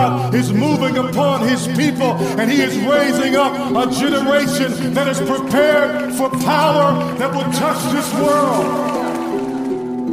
[0.00, 5.18] God is moving upon His people, and He is raising up a generation that is
[5.18, 9.09] prepared for power that will touch this world.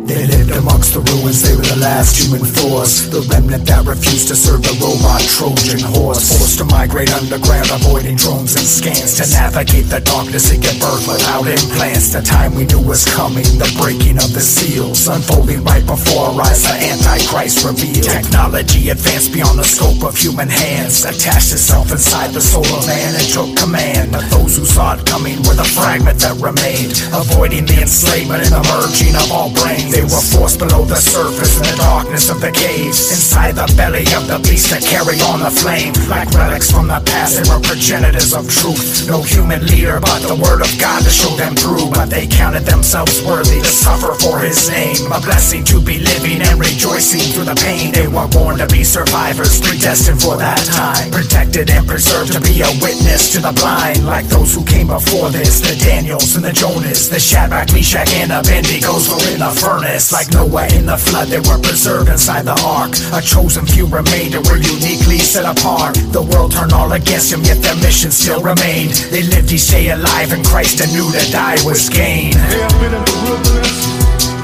[0.08, 4.32] They lived amongst the ruins, they were the last human force The remnant that refused
[4.32, 6.32] to serve the robot Trojan horse.
[6.32, 11.04] Forced to migrate underground, avoiding drones and scans To navigate the darkness and get birth
[11.12, 12.16] without implants.
[12.16, 16.40] The time we knew was coming, the breaking of the seals Unfolding right before our
[16.40, 18.08] eyes, the Antichrist revealed.
[18.08, 23.12] Technology advanced beyond the scope of human hands Attached itself inside the soul of man
[23.12, 24.16] and took command.
[24.16, 28.56] But those who saw it coming were the fragment that remained Avoiding the enslavement and
[28.56, 32.38] the merging of all brains they were forced below the surface in the darkness of
[32.40, 33.10] the caves.
[33.10, 35.90] Inside the belly of the beast to carry on the flame.
[36.06, 39.10] Like relics from the past, they were progenitors of truth.
[39.10, 41.90] No human leader but the word of God to show them through.
[41.90, 45.10] But they counted themselves worthy to suffer for his name.
[45.10, 47.90] A blessing to be living and rejoicing through the pain.
[47.90, 51.10] They were born to be survivors, predestined for that time.
[51.10, 54.06] Protected and preserved to be a witness to the blind.
[54.06, 58.30] Like those who came before this, the Daniels and the Jonas, the Shadrach, Meshach, and
[58.30, 62.46] Abednego's were in the furnace furnace Like Noah in the flood They were preserved inside
[62.46, 62.92] the ark.
[63.14, 65.96] A chosen few remained and were uniquely set apart.
[66.12, 68.94] The world turned all against them Yet their mission still remained.
[69.12, 72.78] They lived each day alive in Christ And knew to die was gain They have
[72.82, 73.78] been in the wilderness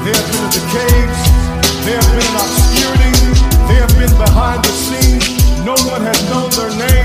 [0.04, 1.20] They have been in the caves
[1.84, 3.12] They have been in obscurity
[3.68, 5.26] They have been behind the scenes.
[5.64, 7.03] No one has known their names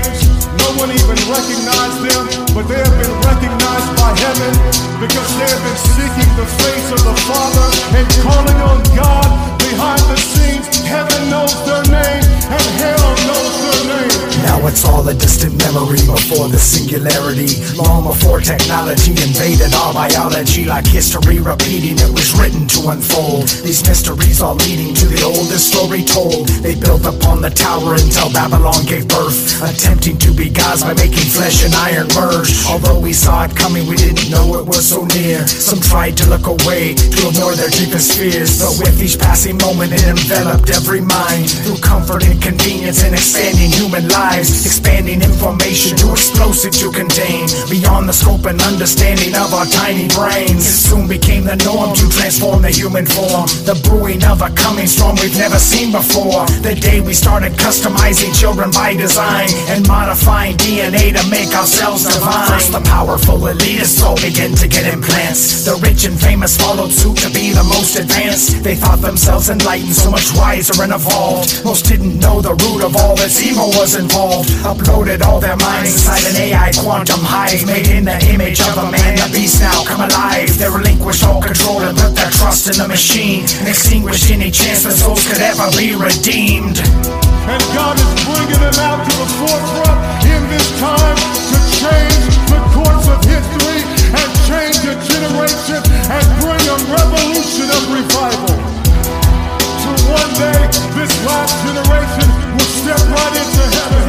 [0.76, 2.22] one even recognized them,
[2.54, 4.52] but they have been recognized by heaven
[5.00, 10.02] because they have been seeking the face of the Father and calling on God behind
[10.10, 10.66] the scenes.
[10.82, 14.20] Heaven knows their name and hell knows their name.
[14.42, 17.62] Now it's all a distant memory before the singularity.
[17.76, 23.46] Long before technology invaded our biology, like history repeating, it was written to unfold.
[23.62, 26.48] These mysteries all leading to the oldest story told.
[26.64, 31.30] They built upon the tower until Babylon gave birth, attempting to be gods by making
[31.30, 32.50] flesh and iron merge.
[32.66, 35.46] Although we saw it coming, we didn't know it was so near.
[35.46, 39.92] Some tried to look away to ignore their deepest fears, but with each passing moment,
[39.92, 46.12] it enveloped every mind through comfort and convenience and expanding human lives, expanding information too
[46.12, 50.64] explosive to contain beyond the scope and understanding of our tiny brains.
[50.64, 54.86] It soon became the norm to transform the human form, the brewing of a coming
[54.86, 56.46] storm we've never seen before.
[56.64, 62.48] The day we started customizing children by design and modifying DNA to make ourselves divine.
[62.48, 65.64] First, the powerful elitists all begin to get implants.
[65.64, 68.64] The rich and famous followed suit to be the most advanced.
[68.64, 71.64] They thought themselves enlightened, so much wiser and evolved.
[71.64, 74.48] Most didn't know the root of all this evil was involved.
[74.62, 78.90] Uploaded all their minds inside an AI quantum hive, made in the image of a
[78.90, 79.18] man.
[79.18, 80.56] The beast now come alive.
[80.56, 84.84] They relinquished all control and put their trust in the machine, and extinguished any chance
[84.84, 86.78] that souls could ever be redeemed.
[87.50, 89.98] And God is bringing them out to the forefront
[90.30, 93.82] in this time to change the course of history
[94.14, 98.69] and change a generation and bring a revolution of revival.
[100.10, 100.60] One day,
[100.96, 104.00] this last generation will step right into heaven.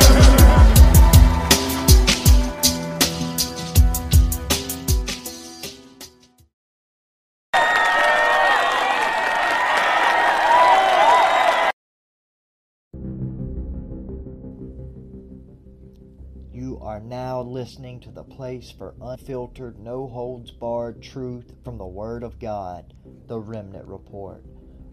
[16.52, 21.86] You are now listening to the place for unfiltered, no holds barred truth from the
[21.86, 22.96] Word of God,
[23.28, 24.44] the Remnant Report.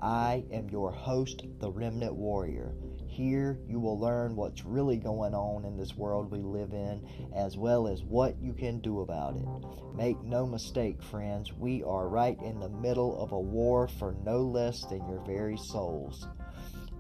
[0.01, 2.73] I am your host, the Remnant Warrior.
[3.09, 7.57] Here you will learn what's really going on in this world we live in, as
[7.57, 9.49] well as what you can do about it.
[9.97, 14.43] Make no mistake, friends, we are right in the middle of a war for no
[14.43, 16.29] less than your very souls.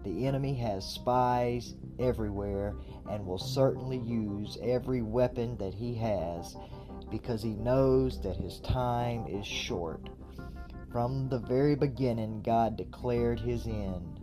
[0.02, 2.74] The enemy has spies everywhere
[3.08, 6.56] and will certainly use every weapon that he has
[7.12, 10.08] because he knows that his time is short.
[10.90, 14.20] From the very beginning, God declared his end.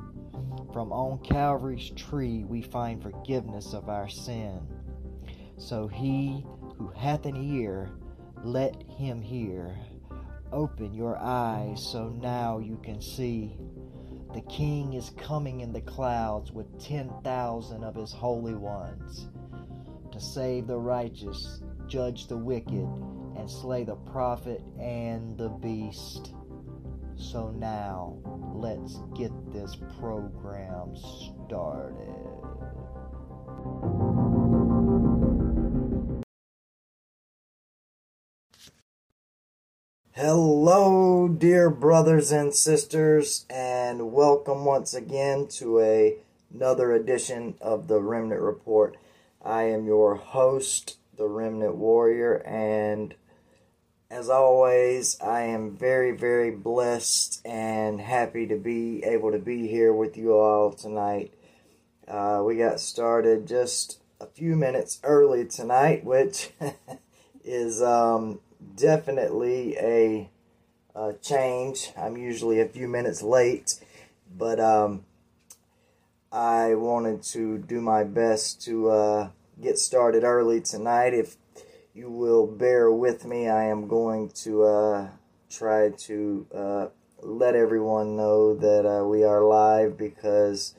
[0.74, 4.62] From on Calvary's tree, we find forgiveness of our sin.
[5.58, 6.44] So he
[6.78, 7.92] who hath an ear,
[8.44, 9.78] let him hear.
[10.52, 13.58] Open your eyes so now you can see.
[14.34, 19.30] The King is coming in the clouds with 10,000 of his holy ones
[20.12, 22.88] to save the righteous, judge the wicked,
[23.38, 26.34] and slay the prophet and the beast.
[27.18, 28.18] So now,
[28.54, 32.36] let's get this program started.
[40.12, 46.18] Hello, dear brothers and sisters, and welcome once again to a,
[46.54, 48.98] another edition of the Remnant Report.
[49.42, 53.16] I am your host, the Remnant Warrior, and
[54.10, 59.94] as always, I am very, very blessed and happy to be able to be here
[59.94, 61.34] with you all tonight.
[62.08, 66.52] Uh, we got started just a few minutes early tonight, which
[67.44, 68.40] is um,
[68.76, 70.30] definitely a,
[70.96, 71.92] a, change.
[71.98, 73.84] I'm usually a few minutes late,
[74.38, 75.04] but um,
[76.32, 79.30] I wanted to do my best to uh,
[79.62, 81.16] get started early tonight.
[81.16, 81.38] If
[81.96, 85.10] you will bear with me, I am going to uh,
[85.50, 86.88] try to uh,
[87.22, 90.76] let everyone know that uh, we are live because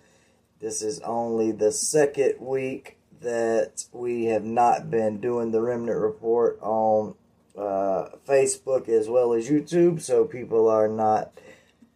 [0.61, 6.59] this is only the second week that we have not been doing the Remnant Report
[6.61, 7.15] on
[7.57, 11.33] uh, Facebook as well as YouTube, so people are not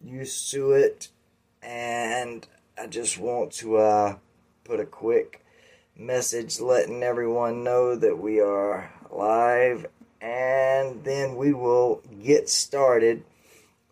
[0.03, 1.09] used to it.
[1.61, 4.15] And I just want to uh,
[4.63, 5.45] put a quick
[5.95, 9.85] message letting everyone know that we are live,
[10.21, 13.23] and then we will get started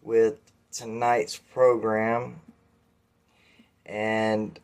[0.01, 0.39] with
[0.71, 2.41] tonight's program.
[3.85, 4.59] And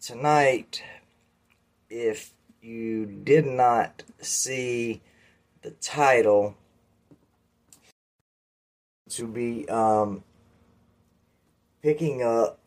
[0.00, 0.82] tonight,
[1.88, 5.00] if you did not see
[5.62, 6.56] the title
[9.10, 10.22] to be um,
[11.82, 12.58] picking up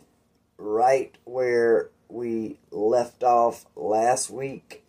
[0.57, 4.84] right where we left off last week,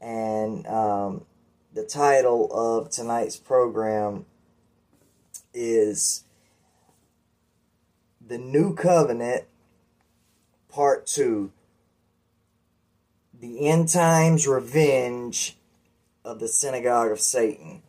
[0.00, 1.24] and um,
[1.72, 4.24] the title of tonight's program
[5.52, 6.24] is
[8.26, 9.44] The New Covenant,
[10.68, 11.50] Part 2
[13.38, 15.56] The End Times Revenge
[16.24, 17.82] of the synagogue of Satan.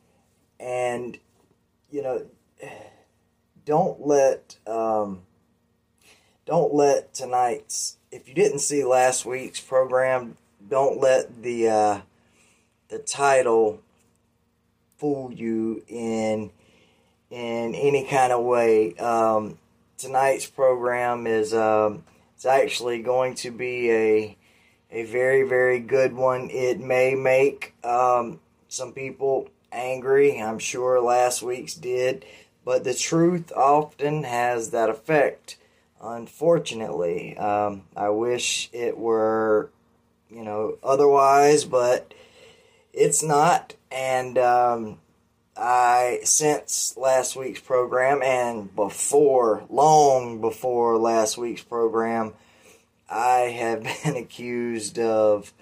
[0.60, 1.18] And,
[1.90, 2.26] you know,
[3.66, 5.22] don't let, um,
[6.46, 10.38] don't let tonight's, if you didn't see last week's program,
[10.68, 12.02] don't let the, uh,
[12.90, 13.82] the title
[14.98, 16.52] fool you in,
[17.30, 18.96] in any kind of way.
[18.96, 19.58] Um,
[19.98, 22.04] tonight's program is, um,
[22.36, 24.38] it's actually going to be a,
[24.92, 26.50] a very, very good one.
[26.50, 30.42] It may make um, some people angry.
[30.42, 32.26] I'm sure last week's did.
[32.66, 35.58] But the truth often has that effect,
[36.02, 37.38] unfortunately.
[37.38, 39.70] Um, I wish it were,
[40.30, 42.14] you know, otherwise, but
[42.94, 43.76] it's not.
[43.92, 45.00] And um,
[45.56, 52.34] I, since last week's program and before, long before last week's program,
[53.10, 55.54] I have been accused of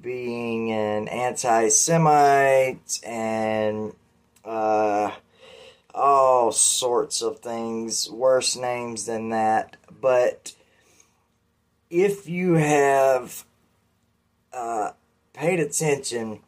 [0.00, 3.92] being an anti Semite and
[4.44, 5.10] uh,
[5.94, 9.76] all sorts of things, worse names than that.
[10.00, 10.54] But
[11.90, 13.44] if you have
[14.52, 14.92] uh,
[15.32, 16.40] paid attention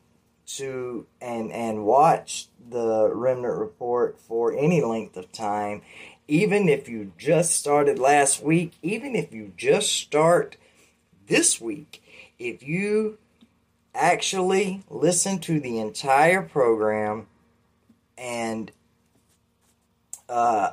[0.56, 5.82] to and and watched the Remnant Report for any length of time,
[6.28, 10.56] even if you just started last week, even if you just start
[11.26, 12.02] this week,
[12.38, 13.18] if you
[13.94, 17.26] actually listen to the entire program
[18.16, 18.70] and
[20.28, 20.72] uh,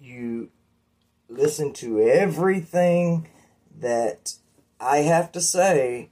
[0.00, 0.50] you
[1.28, 3.28] listen to everything
[3.78, 4.34] that
[4.80, 6.10] I have to say,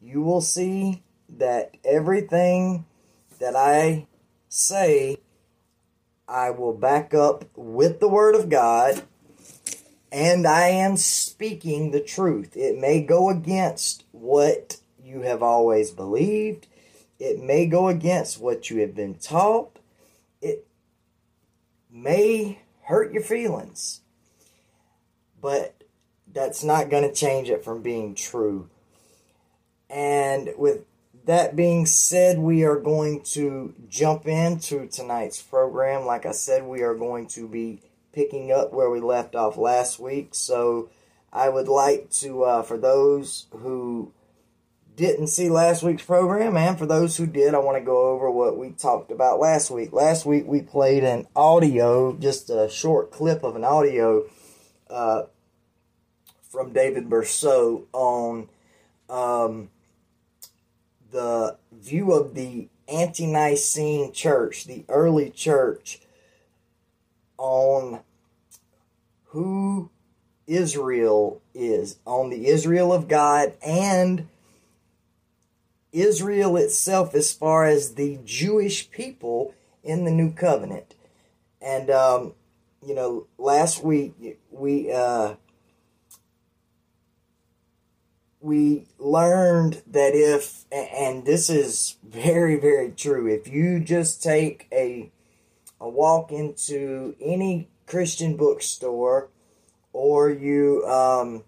[0.00, 2.84] you will see that everything
[3.38, 4.06] that I
[4.48, 5.18] say
[6.28, 9.02] I will back up with the Word of God,
[10.10, 12.56] and I am speaking the truth.
[12.56, 16.66] It may go against what you have always believed,
[17.18, 19.78] it may go against what you have been taught,
[20.40, 20.66] it
[21.90, 24.00] may hurt your feelings,
[25.40, 25.84] but
[26.32, 28.68] that's not going to change it from being true.
[29.88, 30.84] And with
[31.26, 36.06] that being said, we are going to jump into tonight's program.
[36.06, 37.80] Like I said, we are going to be
[38.12, 40.34] picking up where we left off last week.
[40.36, 40.88] So
[41.32, 44.12] I would like to, uh, for those who
[44.94, 48.30] didn't see last week's program, and for those who did, I want to go over
[48.30, 49.92] what we talked about last week.
[49.92, 54.24] Last week we played an audio, just a short clip of an audio
[54.88, 55.24] uh,
[56.50, 58.48] from David Bercot on.
[59.10, 59.70] Um,
[61.16, 66.00] the view of the ante Nicene church, the early church,
[67.38, 68.00] on
[69.28, 69.90] who
[70.46, 74.28] Israel is, on the Israel of God and
[75.90, 80.94] Israel itself as far as the Jewish people in the new covenant.
[81.62, 82.34] And, um,
[82.86, 85.36] you know, last week we, uh,
[88.46, 95.10] we learned that if, and this is very, very true, if you just take a,
[95.80, 99.30] a walk into any Christian bookstore
[99.92, 101.42] or you, um,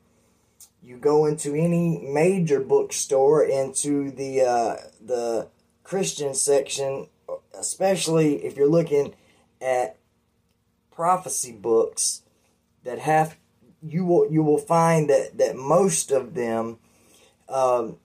[0.82, 5.48] you go into any major bookstore into the uh, the
[5.84, 7.08] Christian section,
[7.56, 9.14] especially if you're looking
[9.60, 9.96] at
[10.90, 12.22] prophecy books
[12.82, 13.36] that have
[13.82, 16.78] you will you will find that that most of them
[17.48, 17.96] um,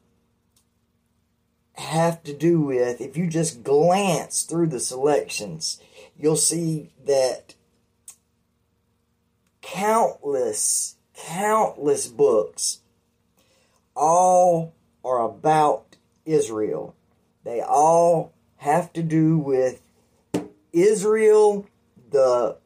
[1.76, 5.82] have to do with if you just glance through the selections,
[6.18, 7.56] you'll see that
[9.62, 12.80] countless countless books
[13.96, 14.74] all
[15.04, 16.96] are about Israel.
[17.44, 19.82] They all have to do with
[20.72, 21.68] Israel,
[22.10, 22.58] the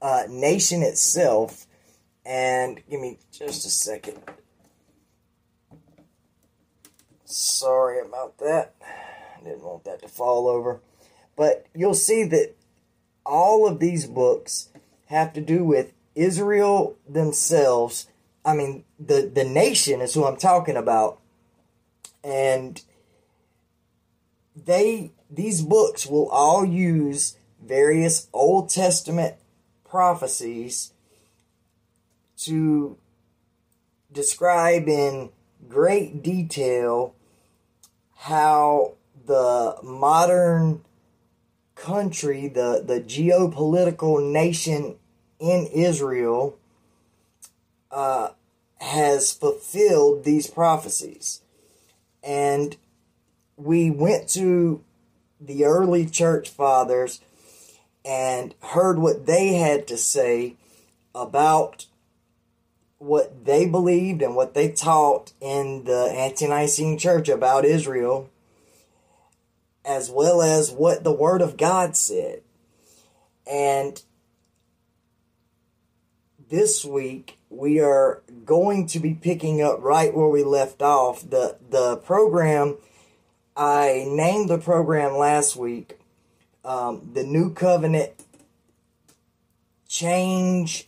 [0.00, 1.66] uh, nation itself.
[2.24, 4.18] And give me just a second.
[7.38, 8.74] Sorry about that.
[8.82, 10.80] I didn't want that to fall over.
[11.36, 12.56] But you'll see that
[13.24, 14.70] all of these books
[15.06, 18.08] have to do with Israel themselves,
[18.44, 21.20] I mean, the, the nation is who I'm talking about.
[22.24, 22.82] And
[24.56, 29.36] they, these books will all use various Old Testament
[29.88, 30.92] prophecies
[32.38, 32.98] to
[34.10, 35.30] describe in
[35.68, 37.14] great detail
[38.18, 38.94] how
[39.26, 40.84] the modern
[41.76, 44.96] country, the, the geopolitical nation
[45.38, 46.58] in Israel
[47.92, 48.30] uh,
[48.80, 51.42] has fulfilled these prophecies.
[52.22, 52.76] And
[53.56, 54.82] we went to
[55.40, 57.20] the early church fathers
[58.04, 60.56] and heard what they had to say
[61.14, 61.86] about
[62.98, 68.30] what they believed and what they taught in the ante Nicene church about Israel,
[69.84, 72.42] as well as what the Word of God said.
[73.50, 74.02] And
[76.48, 81.28] this week we are going to be picking up right where we left off.
[81.28, 82.76] The the program
[83.56, 85.98] I named the program last week
[86.68, 88.12] um, the New Covenant
[89.88, 90.86] change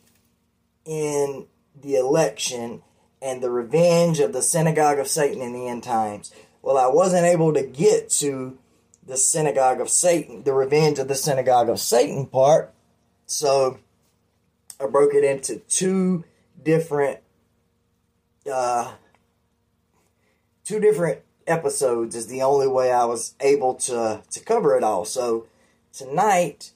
[0.84, 1.46] in
[1.82, 2.82] the election
[3.22, 6.32] and the revenge of the synagogue of Satan in the end times.
[6.62, 8.58] Well, I wasn't able to get to
[9.06, 12.72] the synagogue of Satan, the revenge of the synagogue of Satan part.
[13.26, 13.78] So
[14.80, 16.24] I broke it into two
[16.62, 17.20] different
[18.50, 18.92] uh,
[20.64, 25.04] two different episodes is the only way I was able to to cover it all.
[25.04, 25.46] So
[25.92, 26.72] tonight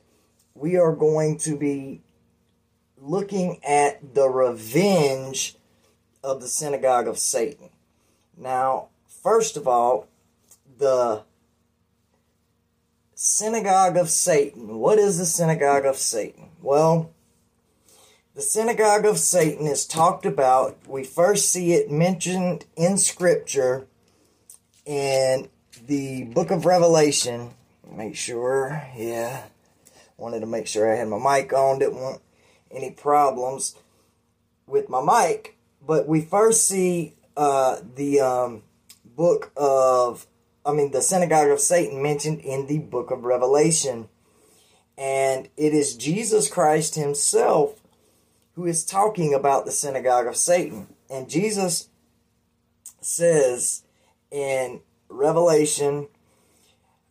[0.54, 2.02] we are going to be
[3.04, 5.56] looking at the revenge
[6.22, 7.68] of the synagogue of Satan.
[8.36, 8.88] Now,
[9.22, 10.08] first of all,
[10.78, 11.22] the
[13.14, 14.78] synagogue of Satan.
[14.78, 16.50] What is the synagogue of Satan?
[16.62, 17.10] Well,
[18.34, 20.78] the synagogue of Satan is talked about.
[20.88, 23.86] We first see it mentioned in Scripture
[24.84, 25.48] in
[25.86, 27.50] the book of Revelation.
[27.88, 29.44] Make sure, yeah.
[30.16, 32.20] Wanted to make sure I had my mic on, didn't want
[32.74, 33.76] any problems
[34.66, 35.56] with my mic.
[35.86, 38.62] But we first see uh, the um,
[39.04, 40.26] book of,
[40.64, 44.08] I mean, the synagogue of Satan mentioned in the book of Revelation.
[44.96, 47.80] And it is Jesus Christ Himself
[48.54, 50.86] who is talking about the synagogue of Satan.
[51.10, 51.88] And Jesus
[53.00, 53.82] says
[54.30, 56.08] in Revelation,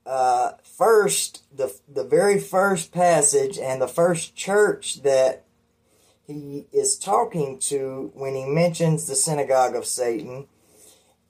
[0.06, 5.43] uh, first, the, the very first passage and the first church that
[6.34, 10.48] he is talking to when he mentions the synagogue of Satan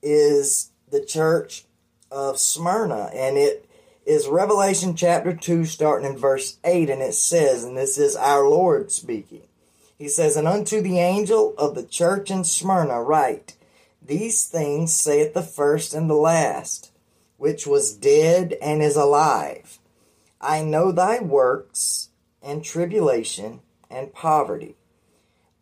[0.01, 1.65] is the church
[2.09, 3.09] of Smyrna.
[3.13, 3.69] And it
[4.05, 6.89] is Revelation chapter 2, starting in verse 8.
[6.89, 9.43] And it says, and this is our Lord speaking.
[9.97, 13.55] He says, And unto the angel of the church in Smyrna write,
[14.01, 16.91] These things saith the first and the last,
[17.37, 19.79] which was dead and is alive.
[20.41, 22.09] I know thy works,
[22.41, 24.75] and tribulation, and poverty.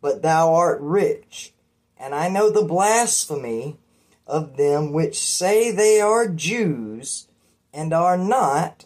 [0.02, 1.54] But thou art rich,
[1.96, 3.78] and I know the blasphemy
[4.26, 7.28] of them which say they are Jews
[7.72, 8.84] and are not,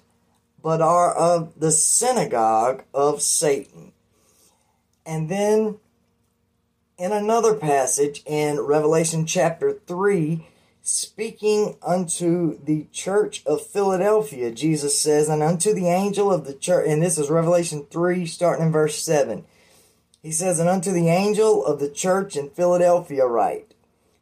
[0.63, 3.93] but are of the synagogue of Satan.
[5.07, 5.79] And then
[6.99, 10.47] in another passage in Revelation chapter 3,
[10.83, 16.87] speaking unto the church of Philadelphia, Jesus says, and unto the angel of the church,
[16.89, 19.45] and this is Revelation 3, starting in verse 7.
[20.27, 23.75] He says, And unto the angel of the church in Philadelphia write,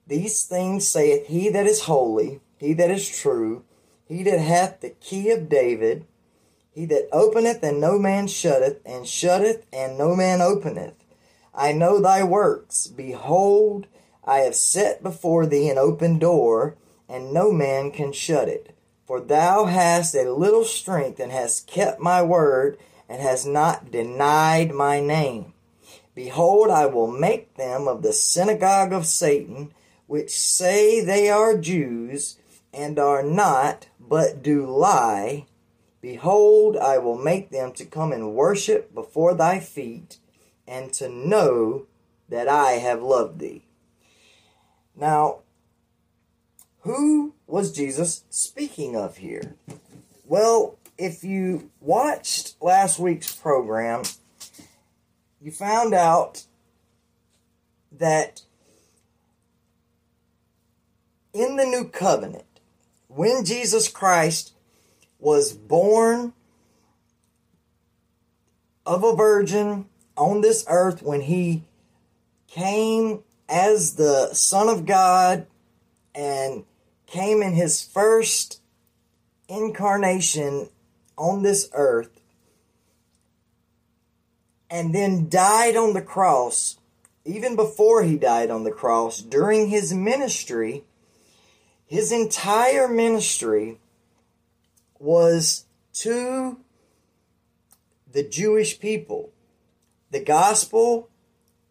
[0.07, 3.65] These things saith he that is holy, he that is true,
[4.07, 6.05] he that hath the key of David,
[6.71, 10.93] he that openeth and no man shutteth, and shutteth and no man openeth.
[11.55, 12.87] I know thy works.
[12.87, 13.87] Behold,
[14.27, 16.77] I have set before thee an open door,
[17.09, 18.77] and no man can shut it.
[19.07, 22.77] For thou hast a little strength, and hast kept my word,
[23.09, 25.54] and hast not denied my name.
[26.15, 29.73] Behold, I will make them of the synagogue of Satan,
[30.07, 32.39] which say they are Jews,
[32.73, 35.47] and are not, but do lie.
[36.01, 40.19] Behold, I will make them to come and worship before thy feet,
[40.67, 41.87] and to know
[42.29, 43.65] that I have loved thee.
[44.97, 45.41] Now,
[46.81, 49.57] who was Jesus speaking of here?
[50.27, 54.03] Well, if you watched last week's program,
[55.45, 56.45] you found out
[57.93, 58.41] that
[61.35, 62.47] in the new covenant,
[63.09, 64.55] when Jesus Christ
[65.19, 66.33] was born
[68.87, 69.85] of a virgin
[70.17, 71.63] on this earth, when he
[72.49, 75.47] came as the Son of God
[76.15, 76.65] and
[77.07, 78.63] came in his first
[79.47, 80.71] incarnation
[81.19, 82.14] on this earth,
[84.75, 86.79] and then died on the cross,
[87.25, 90.83] even before he died on the cross, during his ministry,
[91.87, 93.79] his entire ministry
[94.99, 96.59] was to
[98.11, 99.31] the Jewish people.
[100.11, 101.09] The gospel,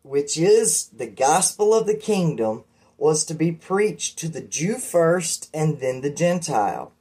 [0.01, 2.63] which is the gospel of the kingdom,
[2.97, 6.93] was to be preached to the Jew first and then the Gentile.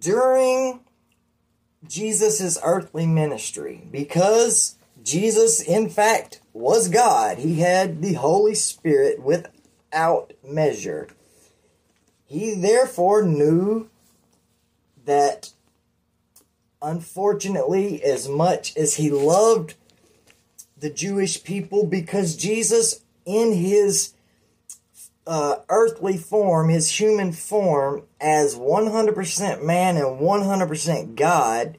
[0.00, 0.80] During
[1.86, 7.38] Jesus' earthly ministry because Jesus, in fact, was God.
[7.38, 11.08] He had the Holy Spirit without measure.
[12.26, 13.88] He therefore knew
[15.04, 15.52] that,
[16.82, 19.74] unfortunately, as much as he loved
[20.76, 24.12] the Jewish people, because Jesus, in his
[25.28, 31.76] uh, earthly form, his human form, as 100% man and 100% God,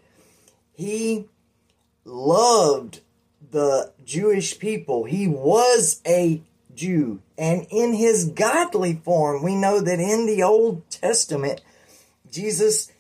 [0.72, 1.26] he
[2.06, 3.02] loved
[3.52, 5.06] the Jewish people.
[5.06, 6.44] He was a
[6.76, 7.22] Jew.
[7.40, 11.62] And in his godly form, we know that in the Old Testament,
[12.32, 12.92] Jesus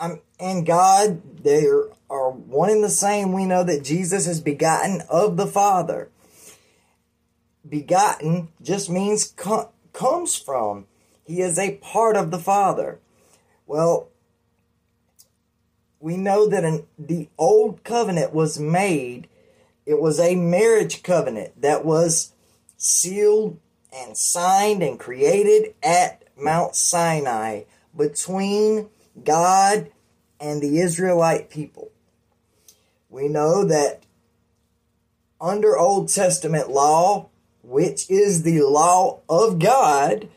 [0.00, 1.64] um, and God, they
[2.10, 3.32] are one and the same.
[3.32, 6.08] We know that Jesus is begotten of the Father.
[7.66, 9.32] Begotten just means
[9.92, 10.86] comes from.
[11.24, 12.98] He is a part of the Father.
[13.66, 14.08] Well,
[16.00, 19.28] we know that an, the old covenant was made,
[19.86, 22.32] it was a marriage covenant that was
[22.76, 23.58] sealed
[23.94, 27.62] and signed and created at Mount Sinai
[27.96, 28.88] between
[29.22, 29.90] God
[30.40, 31.90] and the Israelite people.
[33.08, 34.02] We know that
[35.40, 37.28] under Old Testament law,
[37.62, 40.28] which is the law of God,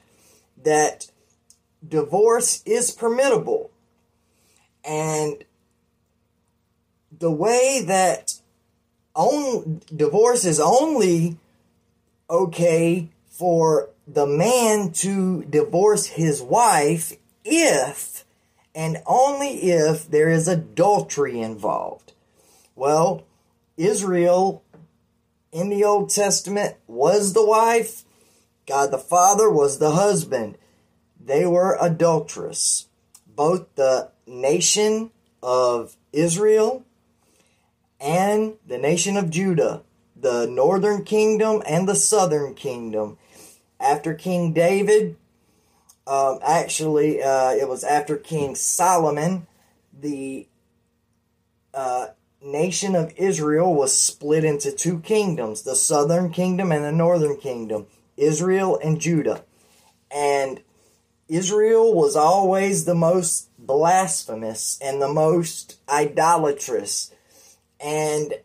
[0.64, 1.12] that
[1.88, 3.72] divorce is permissible.
[4.84, 5.44] And
[7.18, 8.40] the way that
[9.16, 11.38] on, divorce is only
[12.30, 18.24] okay for the man to divorce his wife if
[18.74, 22.14] and only if there is adultery involved.
[22.76, 23.24] Well,
[23.78, 24.64] Israel
[25.56, 28.04] in the Old Testament was the wife,
[28.68, 30.58] God the Father was the husband.
[31.18, 32.88] They were adulterous.
[33.26, 36.86] Both the nation of Israel
[38.02, 43.18] and the nation of Judah, the northern kingdom and the southern kingdom.
[43.80, 45.16] After King David,
[46.06, 49.48] um, actually, uh, it was after King Solomon,
[49.98, 50.50] the
[51.74, 52.08] uh,
[52.46, 57.88] nation of Israel was split into two kingdoms the southern kingdom and the northern kingdom,
[58.16, 59.44] Israel and Judah.
[60.12, 60.62] And
[61.28, 67.12] Israel was always the most blasphemous and the most idolatrous.
[67.80, 68.36] And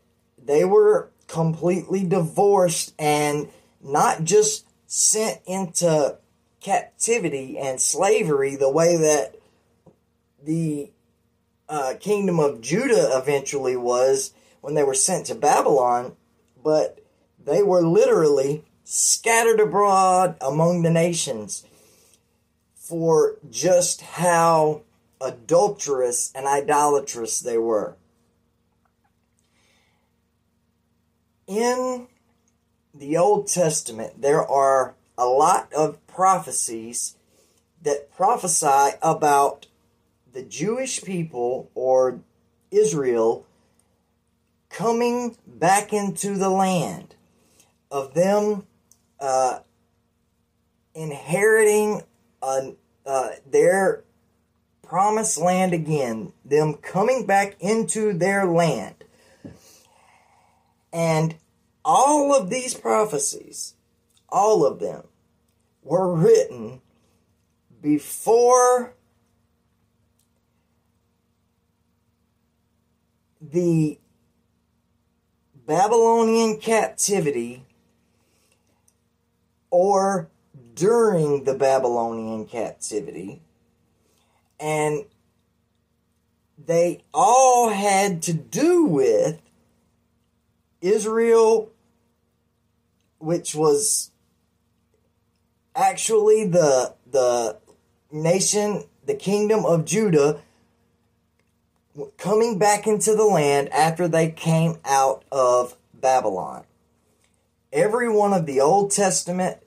[0.43, 3.49] they were completely divorced and
[3.83, 6.17] not just sent into
[6.61, 9.37] captivity and slavery the way that
[10.43, 10.91] the
[11.71, 16.17] uh, kingdom of Judah eventually was when they were sent to Babylon,
[16.63, 16.99] but
[17.43, 21.65] they were literally scattered abroad among the nations
[22.75, 24.83] for just how
[25.21, 27.97] adulterous and idolatrous they were.
[31.47, 32.09] In
[32.93, 37.17] the Old Testament, there are a lot of prophecies
[37.83, 39.67] that prophesy about
[40.33, 42.21] the Jewish people or
[42.71, 43.47] Israel
[44.69, 47.17] coming back into the land,
[47.91, 48.67] of them
[49.19, 49.59] uh,
[50.95, 52.03] inheriting
[52.41, 54.05] uh, their
[54.83, 58.95] promised land again, them coming back into their land.
[60.93, 61.37] And
[61.85, 63.75] all of these prophecies,
[64.29, 65.05] all of them,
[65.83, 66.81] were written
[67.81, 68.95] before
[73.51, 73.99] the
[75.67, 77.65] Babylonian captivity
[79.71, 80.29] or
[80.75, 83.43] during the Babylonian captivity.
[84.59, 85.05] And
[86.59, 89.41] they all had to do with
[90.81, 91.71] Israel,
[93.19, 94.11] which was
[95.75, 97.59] actually the the
[98.13, 100.41] nation, the kingdom of Judah
[102.19, 106.65] coming back into the land after they came out of Babylon.
[107.73, 109.59] Every one of the Old Testament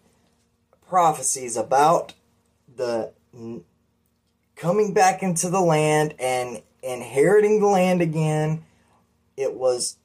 [0.87, 2.13] prophecies about
[2.75, 3.13] the
[4.55, 8.63] coming back into the land and inheriting the land again,
[9.37, 9.97] it was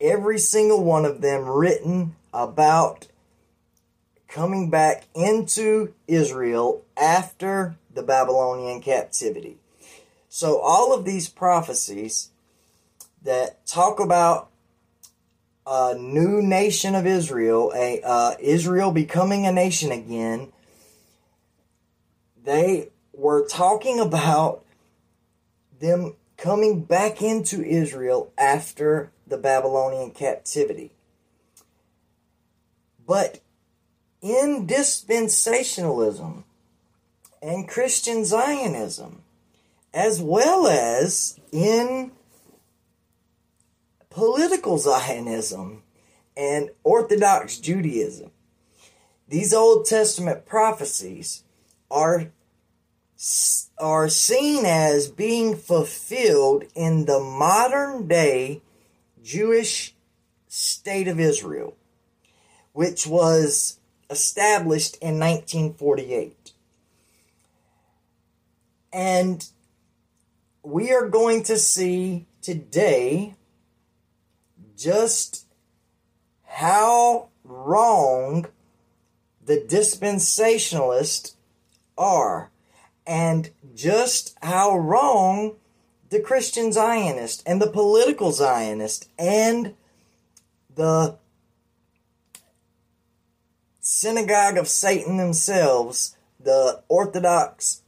[0.00, 3.08] every single one of them written about
[4.28, 9.58] coming back into Israel after the Babylonian captivity.
[10.36, 12.30] So, all of these prophecies
[13.22, 14.50] that talk about
[15.64, 20.52] a new nation of Israel, a uh, Israel becoming a nation again,
[22.42, 24.64] they were talking about
[25.78, 30.90] them coming back into Israel after the Babylonian captivity.
[33.06, 33.38] But
[34.20, 36.42] in dispensationalism
[37.40, 39.20] and Christian Zionism,
[39.94, 42.10] as well as in
[44.10, 45.82] political Zionism
[46.36, 48.32] and Orthodox Judaism.
[49.28, 51.44] These Old Testament prophecies
[51.90, 52.32] are,
[53.78, 58.62] are seen as being fulfilled in the modern day
[59.22, 59.94] Jewish
[60.48, 61.76] state of Israel,
[62.72, 63.78] which was
[64.10, 66.52] established in 1948.
[68.92, 69.48] And
[70.64, 73.34] we are going to see today
[74.76, 75.46] just
[76.44, 78.46] how wrong
[79.44, 81.34] the dispensationalists
[81.98, 82.50] are
[83.06, 85.54] and just how wrong
[86.08, 89.74] the Christian Zionist and the political Zionist and
[90.74, 91.18] the
[93.80, 97.82] synagogue of Satan themselves, the Orthodox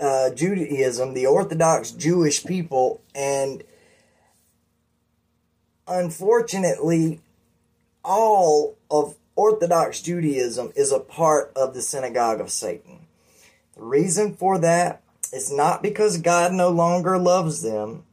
[0.00, 3.62] uh, Judaism, the Orthodox Jewish people, and
[5.86, 7.20] unfortunately,
[8.04, 13.06] all of Orthodox Judaism is a part of the synagogue of Satan.
[13.74, 15.02] The reason for that
[15.32, 18.04] is not because God no longer loves them.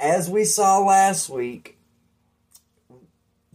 [0.00, 1.78] As we saw last week,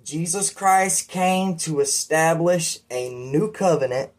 [0.03, 4.11] Jesus Christ came to establish a new covenant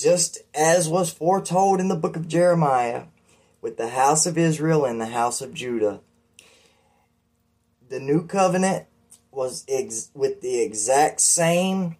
[0.00, 3.04] just as was foretold in the book of Jeremiah,
[3.60, 6.00] with the house of Israel and the house of Judah.
[7.88, 8.86] The new covenant
[9.30, 11.96] was ex- with the exact same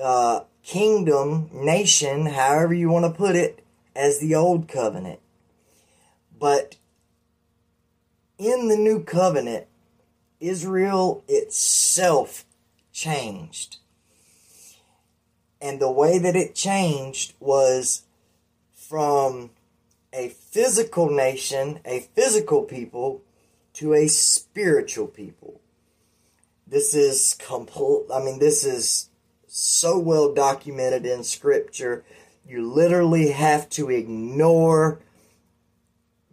[0.00, 5.20] uh, kingdom, nation, however you want to put it, as the old covenant.
[6.38, 6.76] But
[8.38, 9.66] in the new covenant,
[10.40, 12.44] Israel itself
[12.92, 13.78] changed.
[15.62, 18.02] And the way that it changed was
[18.74, 19.50] from
[20.12, 23.22] a physical nation, a physical people,
[23.74, 25.60] to a spiritual people.
[26.66, 29.08] This is complete, I mean, this is
[29.46, 32.04] so well documented in scripture.
[32.46, 34.98] You literally have to ignore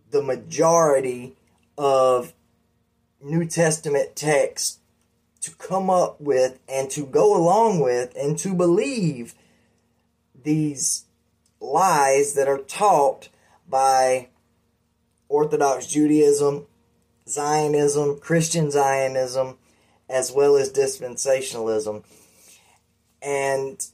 [0.09, 1.35] the majority
[1.77, 2.33] of
[3.21, 4.78] New Testament texts
[5.41, 9.35] to come up with and to go along with and to believe
[10.43, 11.05] these
[11.59, 13.29] lies that are taught
[13.67, 14.29] by
[15.27, 16.65] Orthodox Judaism,
[17.27, 19.57] Zionism, Christian Zionism,
[20.09, 22.03] as well as dispensationalism.
[23.21, 23.85] And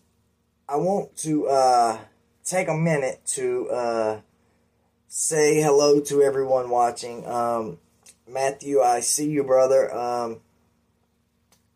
[0.69, 1.97] I want to uh,
[2.43, 4.19] take a minute to uh,
[5.07, 7.25] say hello to everyone watching.
[7.27, 7.79] Um,
[8.27, 9.93] Matthew, I see you, brother.
[9.93, 10.41] Um,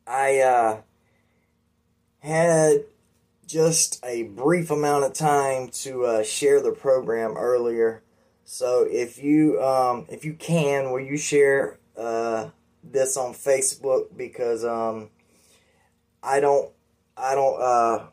[0.10, 0.82] I uh,
[2.20, 2.86] had
[3.46, 8.02] just a brief amount of time to uh, share the program earlier.
[8.44, 12.50] So if you um, if you can, will you share uh,
[12.84, 15.10] this on Facebook because um,
[16.24, 16.72] I don't
[17.16, 18.08] I don't uh,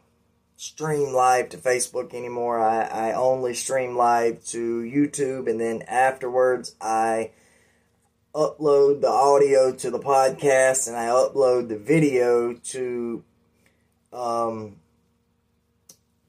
[0.56, 2.60] stream live to Facebook anymore.
[2.60, 7.30] I, I only stream live to YouTube, and then afterwards I
[8.36, 13.24] upload the audio to the podcast and I upload the video to
[14.12, 14.76] um,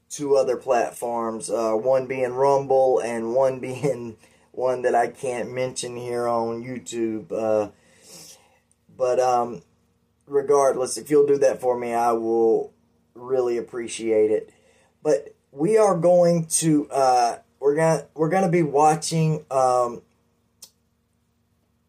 [0.08, 4.16] two other platforms, uh, one being Rumble and one being
[4.52, 7.30] one that I can't mention here on YouTube.
[7.30, 7.72] Uh,
[8.96, 9.60] but um,
[10.26, 12.72] regardless, if you'll do that for me, I will
[13.14, 14.50] really appreciate it.
[15.02, 20.00] But we are going to uh, we're gonna we're gonna be watching um,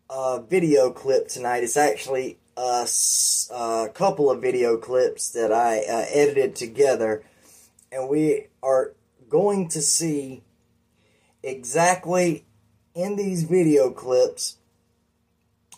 [0.09, 1.63] a video clip tonight.
[1.63, 2.87] It's actually a,
[3.53, 7.23] a couple of video clips that I uh, edited together,
[7.91, 8.93] and we are
[9.29, 10.43] going to see
[11.43, 12.45] exactly
[12.95, 14.57] in these video clips.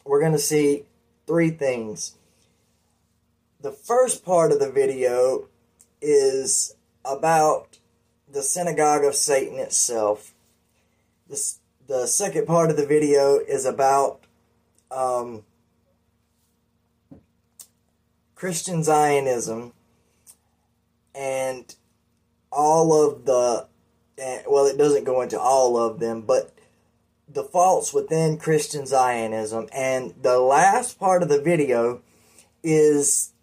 [0.05, 0.85] We're going to see
[1.27, 2.15] three things.
[3.59, 5.49] The first part of the video
[6.01, 7.77] is about
[8.31, 10.33] the synagogue of Satan itself.
[11.27, 14.20] The second part of the video is about
[14.91, 15.43] um,
[18.35, 19.73] Christian Zionism
[21.15, 21.75] and
[22.51, 23.67] all of the,
[24.17, 26.53] eh, well, it doesn't go into all of them, but
[27.27, 29.67] the faults within Christian Zionism.
[29.73, 32.01] And the last part of the video
[32.63, 33.33] is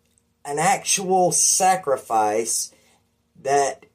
[0.45, 2.73] an actual sacrifice
[3.43, 3.87] that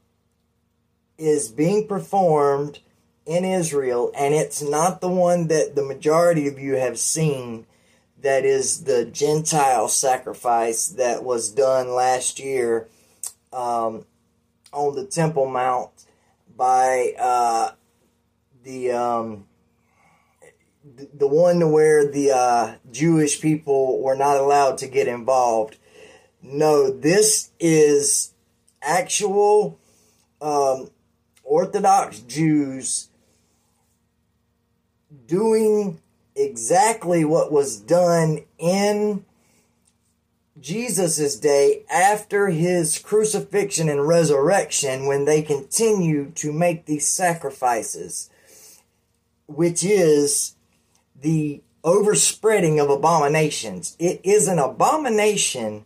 [1.18, 2.80] is being performed
[3.26, 7.66] in Israel, and it's not the one that the majority of you have seen.
[8.22, 12.88] That is the Gentile sacrifice that was done last year
[13.52, 14.06] um,
[14.72, 15.90] on the Temple Mount
[16.56, 17.72] by uh,
[18.64, 19.46] the um,
[21.14, 25.78] the one where the uh, Jewish people were not allowed to get involved.
[26.42, 28.34] No, this is
[28.82, 29.80] actual
[30.42, 30.90] um,
[31.44, 33.10] Orthodox Jews
[35.34, 36.00] doing
[36.36, 39.26] exactly what was done in
[40.62, 48.30] Jesus' day after his crucifixion and resurrection when they continue to make these sacrifices,
[49.48, 50.54] which is
[51.20, 53.96] the overspreading of abominations.
[53.98, 55.86] It is an abomination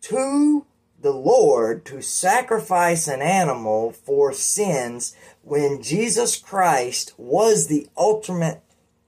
[0.00, 0.64] to
[1.02, 8.62] the Lord to sacrifice an animal for sins when Jesus Christ was the ultimate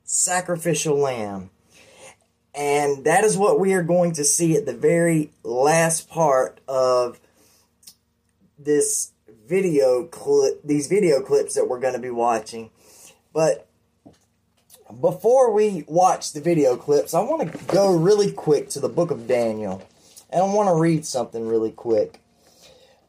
[0.09, 1.51] sacrificial lamb.
[2.55, 7.21] And that is what we are going to see at the very last part of
[8.59, 9.13] this
[9.47, 12.71] video clip, these video clips that we're going to be watching.
[13.35, 13.69] But
[14.99, 19.11] before we watch the video clips, I want to go really quick to the book
[19.11, 19.87] of Daniel.
[20.31, 22.19] And I want to read something really quick.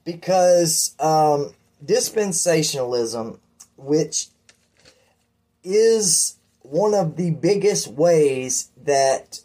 [0.04, 3.40] Because um, dispensationalism,
[3.78, 4.28] which
[5.64, 6.36] is
[6.70, 9.42] one of the biggest ways that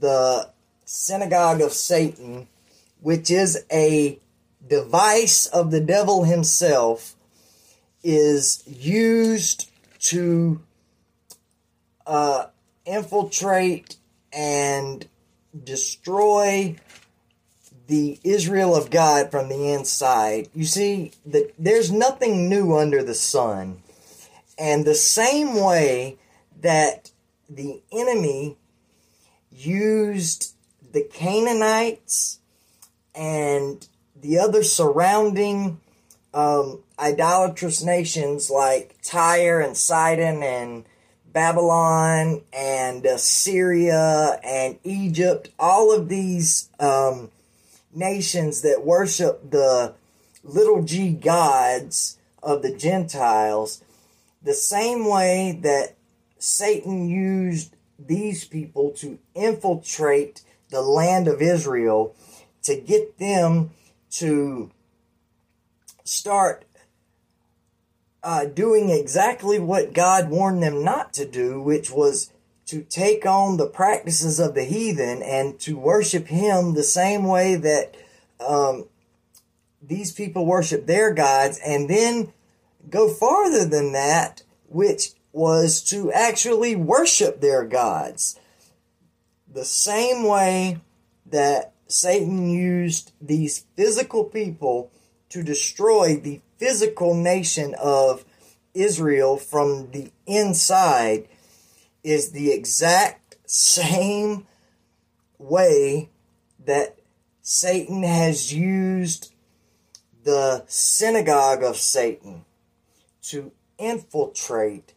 [0.00, 0.50] the
[0.84, 2.48] synagogue of Satan,
[3.00, 4.18] which is a
[4.66, 7.14] device of the devil himself,
[8.02, 10.60] is used to
[12.06, 12.46] uh,
[12.84, 13.96] infiltrate
[14.32, 15.06] and
[15.62, 16.74] destroy
[17.86, 20.48] the Israel of God from the inside.
[20.54, 23.82] You see, that there's nothing new under the sun.
[24.58, 26.18] And the same way
[26.62, 27.10] that
[27.48, 28.56] the enemy
[29.50, 30.54] used
[30.92, 32.38] the Canaanites
[33.14, 33.86] and
[34.20, 35.80] the other surrounding
[36.32, 40.84] um, idolatrous nations like Tyre and Sidon and
[41.32, 47.30] Babylon and Syria and Egypt, all of these um,
[47.94, 49.94] nations that worship the
[50.44, 53.82] little g gods of the Gentiles,
[54.42, 55.94] the same way that
[56.42, 62.16] Satan used these people to infiltrate the land of Israel
[62.64, 63.70] to get them
[64.10, 64.72] to
[66.02, 66.64] start
[68.24, 72.32] uh, doing exactly what God warned them not to do, which was
[72.66, 77.54] to take on the practices of the heathen and to worship Him the same way
[77.54, 77.94] that
[78.44, 78.88] um,
[79.80, 82.32] these people worship their gods, and then
[82.90, 88.38] go farther than that, which was to actually worship their gods.
[89.50, 90.78] The same way
[91.26, 94.90] that Satan used these physical people
[95.30, 98.24] to destroy the physical nation of
[98.74, 101.28] Israel from the inside
[102.02, 104.46] is the exact same
[105.38, 106.10] way
[106.64, 106.98] that
[107.42, 109.34] Satan has used
[110.24, 112.44] the synagogue of Satan
[113.22, 114.94] to infiltrate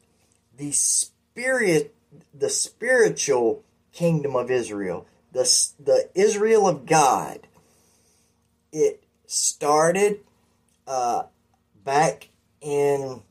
[0.58, 1.94] the spirit
[2.34, 7.40] the spiritual kingdom of Israel the the Israel of God.
[8.72, 10.22] It started
[10.88, 11.24] uh,
[11.84, 12.30] back
[12.62, 13.22] in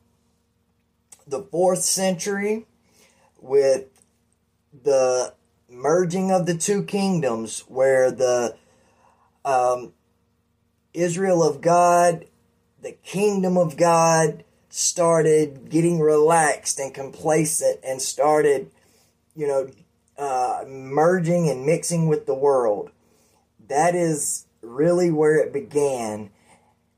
[1.27, 2.65] the fourth century
[3.39, 3.85] with
[4.83, 5.33] the
[5.67, 8.55] merging of the two kingdoms where the
[9.43, 9.93] um,
[10.93, 12.25] Israel of God,
[12.81, 14.43] the kingdom of God,
[14.75, 18.69] started getting relaxed and complacent and started,
[19.33, 19.69] you know,
[20.17, 22.91] uh, merging and mixing with the world.
[23.69, 26.29] That is really where it began.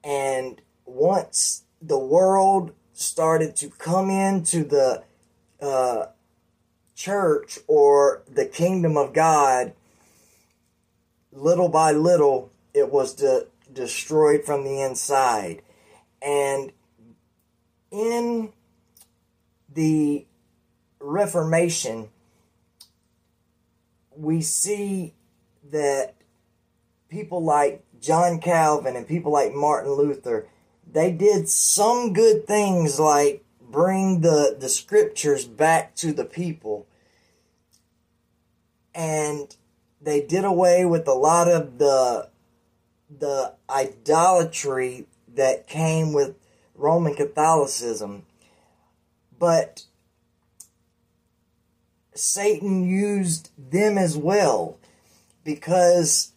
[0.03, 5.03] And once the world started to come into the
[5.61, 6.07] uh,
[6.95, 9.73] church or the kingdom of God,
[11.31, 15.61] little by little, it was de- destroyed from the inside.
[16.23, 16.71] And
[17.97, 18.53] in
[19.73, 20.25] the
[20.99, 22.09] Reformation,
[24.15, 25.13] we see
[25.71, 26.13] that
[27.09, 30.47] people like John Calvin and people like Martin Luther,
[30.89, 36.87] they did some good things like bring the, the scriptures back to the people.
[38.93, 39.55] And
[40.01, 42.29] they did away with a lot of the
[43.09, 46.35] the idolatry that came with
[46.77, 48.23] Roman Catholicism.
[49.37, 49.83] But
[52.13, 54.77] Satan used them as well
[55.43, 56.31] because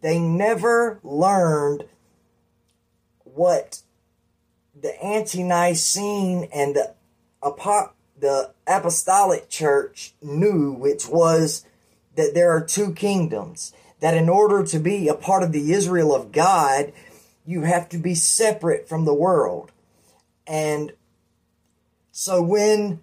[0.00, 1.84] they never learned
[3.24, 3.80] what
[4.78, 6.94] the ante-Nicene and the,
[8.18, 11.64] the apostolic church knew, which was
[12.16, 13.72] that there are two kingdoms.
[14.00, 16.92] That in order to be a part of the Israel of God,
[17.44, 19.72] you have to be separate from the world.
[20.46, 20.92] And
[22.12, 23.02] so when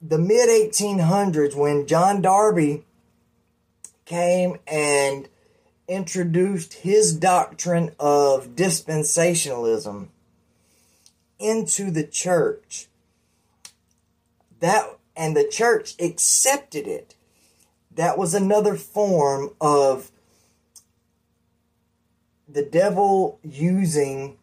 [0.00, 2.84] the mid 1800s, when John Darby
[4.04, 5.28] came and
[5.88, 10.08] introduced his doctrine of dispensationalism
[11.38, 12.86] into the church,
[14.60, 14.86] that
[15.20, 17.14] and the church accepted it.
[17.94, 20.10] That was another form of
[22.52, 24.36] the devil using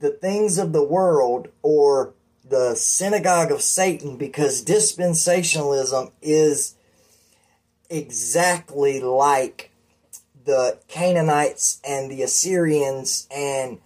[0.00, 2.14] the things of the world or
[2.48, 6.74] the synagogue of Satan because dispensationalism is
[7.88, 9.70] exactly like
[10.44, 13.78] the Canaanites and the Assyrians and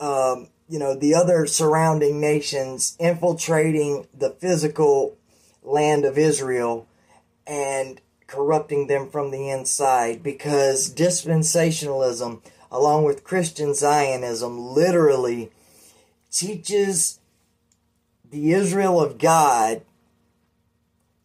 [0.00, 5.16] um, you know the other surrounding nations infiltrating the physical
[5.62, 6.88] land of Israel
[7.46, 8.00] and
[8.32, 12.40] corrupting them from the inside because dispensationalism
[12.70, 15.52] along with Christian Zionism literally
[16.30, 17.20] teaches
[18.30, 19.82] the Israel of God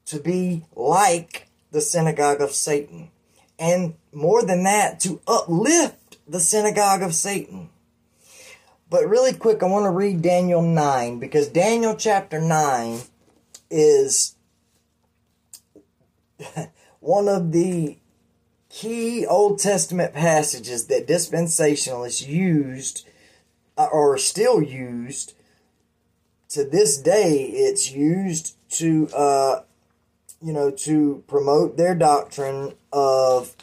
[0.06, 3.10] to be like the synagogue of Satan.
[3.58, 7.70] And more than that, to uplift the synagogue of Satan.
[8.90, 13.00] But really quick, I want to read Daniel 9 because Daniel chapter 9
[13.70, 14.36] is
[17.08, 17.98] one of the
[18.70, 23.08] key Old Testament passages that dispensationalists used
[23.78, 25.34] uh, or still used
[26.50, 27.46] to this day.
[27.46, 29.62] It's used to, uh,
[30.42, 33.56] you know, to promote their doctrine of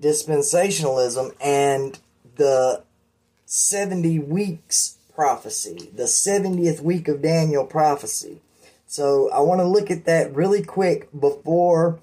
[0.00, 1.98] dispensationalism and
[2.36, 2.82] the
[3.44, 8.40] 70 weeks prophecy, the 70th week of Daniel prophecy.
[8.90, 12.00] So I want to look at that really quick before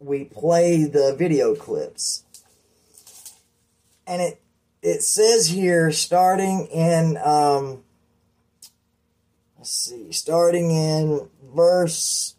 [0.00, 2.24] we play the video clips.
[4.08, 4.40] And it
[4.82, 7.84] it says here starting in um
[9.56, 12.34] let's see, starting in verse.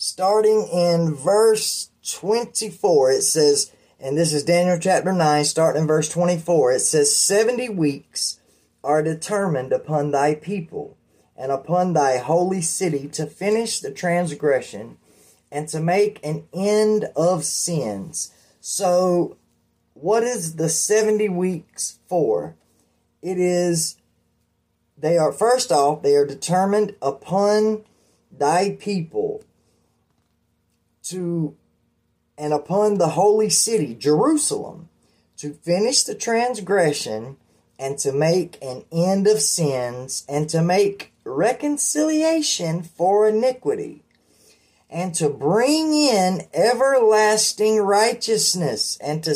[0.00, 6.08] Starting in verse 24, it says, and this is Daniel chapter 9, starting in verse
[6.08, 8.38] 24, it says, 70 weeks
[8.84, 10.96] are determined upon thy people
[11.36, 14.98] and upon thy holy city to finish the transgression
[15.50, 18.32] and to make an end of sins.
[18.60, 19.36] So,
[19.94, 22.54] what is the 70 weeks for?
[23.20, 23.96] It is,
[24.96, 27.82] they are, first off, they are determined upon
[28.30, 29.42] thy people
[31.04, 31.56] to,
[32.38, 34.88] and upon the holy city, Jerusalem,
[35.38, 37.36] to finish the transgression
[37.78, 44.02] and to make an end of sins and to make reconciliation for iniquity
[44.90, 49.34] and to bring in everlasting righteousness and to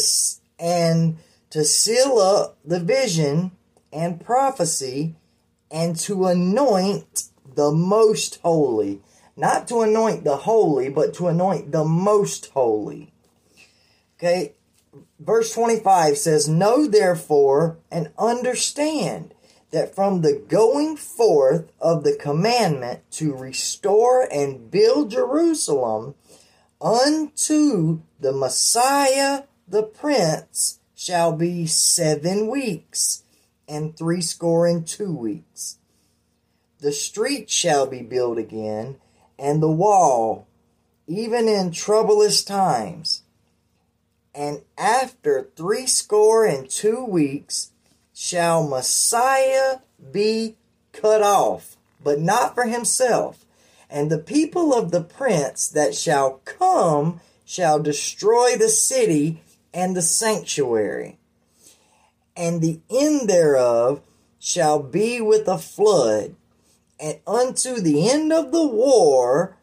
[0.58, 1.18] and
[1.50, 3.50] to seal up the vision
[3.92, 5.14] and prophecy
[5.70, 7.24] and to anoint
[7.54, 9.00] the most holy
[9.36, 13.12] not to anoint the holy but to anoint the most holy
[14.18, 14.54] okay
[15.18, 19.34] verse 25 says know therefore and understand
[19.72, 26.14] that from the going forth of the commandment to restore and build Jerusalem
[26.80, 33.24] unto the Messiah the Prince shall be seven weeks
[33.66, 35.78] and threescore and two weeks.
[36.80, 38.96] The street shall be built again,
[39.42, 40.46] and the wall,
[41.08, 43.22] even in troublous times.
[44.32, 47.72] And after threescore and two weeks,
[48.14, 49.80] shall Messiah
[50.12, 50.54] be
[50.92, 53.44] cut off, but not for himself.
[53.90, 59.42] And the people of the prince that shall come shall destroy the city
[59.74, 61.18] and the sanctuary.
[62.36, 64.02] And the end thereof
[64.38, 66.36] shall be with a flood.
[67.02, 69.58] And unto the end of the war,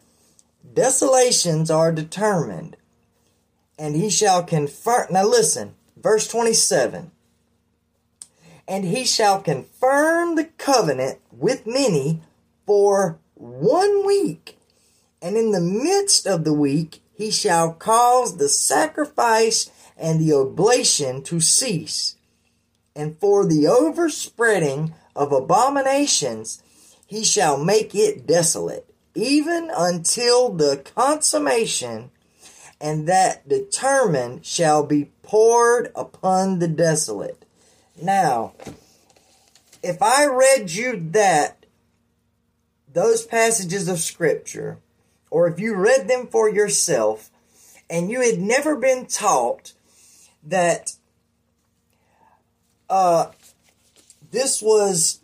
[0.72, 2.78] desolations are determined.
[3.80, 5.08] And he shall confirm.
[5.10, 7.12] Now listen, verse 27
[8.70, 12.22] and he shall confirm the covenant with many
[12.68, 14.60] for one week.
[15.24, 21.24] And in the midst of the week, he shall cause the sacrifice and the oblation
[21.24, 22.16] to cease.
[22.96, 26.62] And for the overspreading of abominations,
[27.10, 28.86] he shall make it desolate,
[29.16, 32.12] even until the consummation,
[32.80, 37.46] and that determined shall be poured upon the desolate.
[38.00, 38.54] Now,
[39.82, 41.66] if I read you that,
[42.94, 44.78] those passages of Scripture,
[45.32, 47.32] or if you read them for yourself,
[47.90, 49.74] and you had never been taught
[50.44, 50.94] that
[52.88, 53.32] uh,
[54.30, 55.19] this was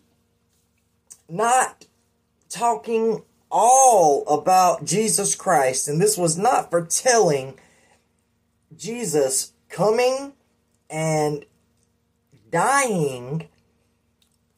[1.30, 1.86] not
[2.49, 7.57] talking all about Jesus Christ, and this was not foretelling
[8.76, 10.34] Jesus coming
[10.89, 11.45] and
[12.51, 13.47] dying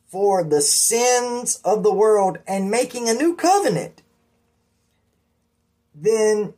[0.07, 4.01] for the sins of the world and making a new covenant,
[5.93, 6.53] then,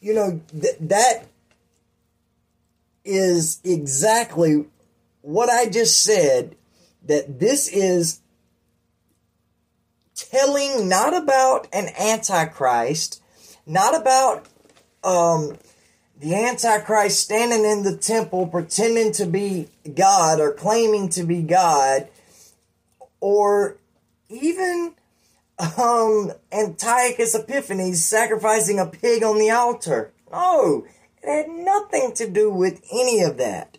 [0.00, 1.26] you know, th- that
[3.04, 4.66] is exactly
[5.22, 6.56] what I just said
[7.08, 8.20] that this is
[10.14, 13.22] telling not about an antichrist,
[13.66, 14.46] not about
[15.04, 15.58] um,
[16.20, 22.08] the Antichrist standing in the temple pretending to be God or claiming to be God,
[23.20, 23.76] or
[24.28, 24.94] even
[25.78, 30.12] um, Antiochus Epiphanes sacrificing a pig on the altar.
[30.32, 30.86] No,
[31.22, 33.78] it had nothing to do with any of that.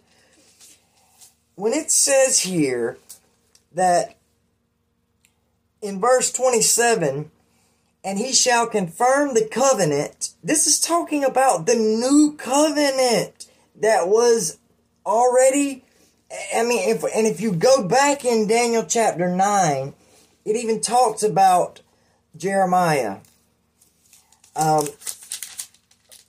[1.55, 2.97] When it says here
[3.74, 4.17] that
[5.82, 7.32] in verse 27,
[8.03, 10.32] and he shall confirm the covenant.
[10.43, 14.57] This is talking about the new covenant that was
[15.05, 15.84] already.
[16.55, 19.93] I mean, if, and if you go back in Daniel chapter 9,
[20.45, 21.82] it even talks about
[22.38, 23.17] Jeremiah.
[24.55, 24.88] Um,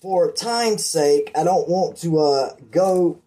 [0.00, 3.20] for time's sake, I don't want to uh, go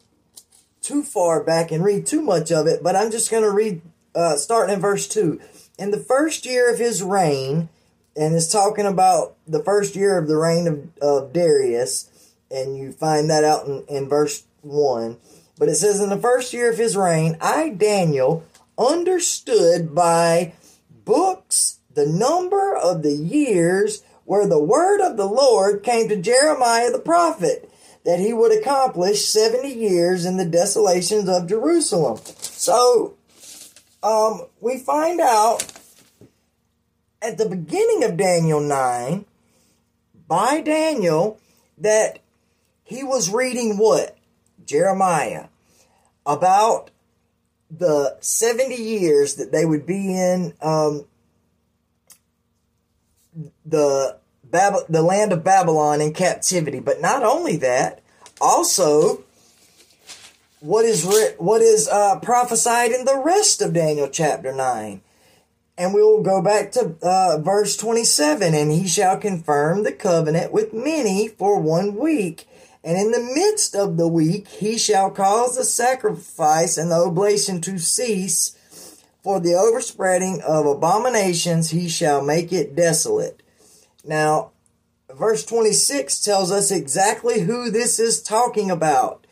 [0.81, 3.81] too far back and read too much of it, but I'm just going to read,
[4.15, 5.39] uh, starting in verse 2.
[5.79, 7.69] In the first year of his reign,
[8.15, 12.09] and it's talking about the first year of the reign of, of Darius,
[12.51, 15.17] and you find that out in, in verse 1.
[15.57, 18.43] But it says, In the first year of his reign, I, Daniel,
[18.77, 20.53] understood by
[21.05, 26.91] books the number of the years where the word of the Lord came to Jeremiah
[26.91, 27.69] the prophet,
[28.05, 32.19] that he would accomplish 70 years in the desolations of Jerusalem.
[32.39, 33.15] So,
[34.03, 35.65] um, we find out
[37.21, 39.25] at the beginning of Daniel 9
[40.27, 41.39] by Daniel
[41.77, 42.19] that
[42.83, 44.17] he was reading what?
[44.65, 45.47] Jeremiah.
[46.25, 46.91] About
[47.69, 51.05] the 70 years that they would be in um,
[53.65, 56.79] the Bab- the land of Babylon in captivity.
[56.79, 58.01] But not only that,
[58.39, 59.23] also
[60.63, 65.01] what is re- what is uh, prophesied in the rest of Daniel chapter 9.
[65.77, 70.53] And we will go back to uh, verse 27 and he shall confirm the covenant
[70.53, 72.47] with many for one week.
[72.81, 77.59] And in the midst of the week, he shall cause the sacrifice and the oblation
[77.61, 78.57] to cease.
[79.21, 83.41] For the overspreading of abominations, he shall make it desolate.
[84.05, 84.51] Now,
[85.13, 89.22] verse 26 tells us exactly who this is talking about.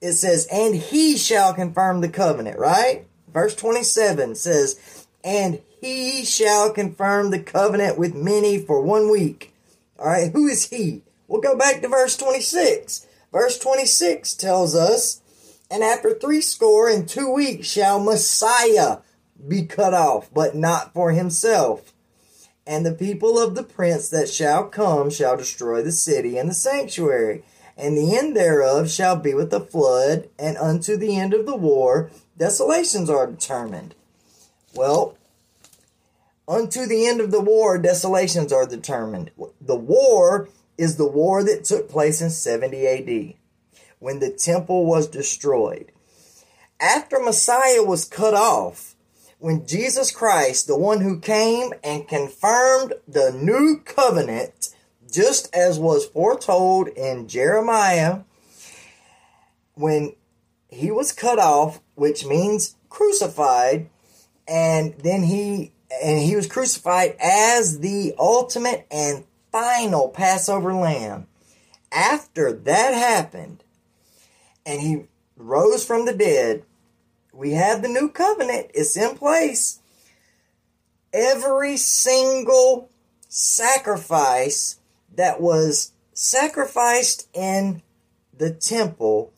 [0.00, 3.06] It says, and he shall confirm the covenant, right?
[3.32, 9.54] Verse 27 says, and he shall confirm the covenant with many for one week.
[9.98, 11.02] All right, who is he?
[11.28, 13.06] We'll go back to verse 26.
[13.30, 15.20] Verse 26 tells us,
[15.70, 18.98] and after three score and two weeks shall Messiah
[19.46, 21.92] be cut off, but not for himself.
[22.66, 26.54] And the people of the prince that shall come shall destroy the city and the
[26.54, 27.44] sanctuary,
[27.80, 31.56] and the end thereof shall be with the flood, and unto the end of the
[31.56, 33.94] war desolations are determined.
[34.74, 35.16] Well,
[36.46, 39.30] unto the end of the war desolations are determined.
[39.60, 43.34] The war is the war that took place in 70 AD
[43.98, 45.92] when the temple was destroyed.
[46.80, 48.94] After Messiah was cut off,
[49.38, 54.74] when Jesus Christ, the one who came and confirmed the new covenant,
[55.10, 58.20] just as was foretold in Jeremiah,
[59.74, 60.14] when
[60.68, 63.88] he was cut off, which means crucified,
[64.46, 71.26] and then he and he was crucified as the ultimate and final Passover lamb.
[71.92, 73.64] After that happened,
[74.64, 75.06] and he
[75.36, 76.62] rose from the dead,
[77.32, 78.70] we have the new covenant.
[78.74, 79.80] It's in place.
[81.12, 82.88] Every single
[83.28, 84.79] sacrifice
[85.14, 87.82] that was sacrificed in
[88.36, 89.32] the temple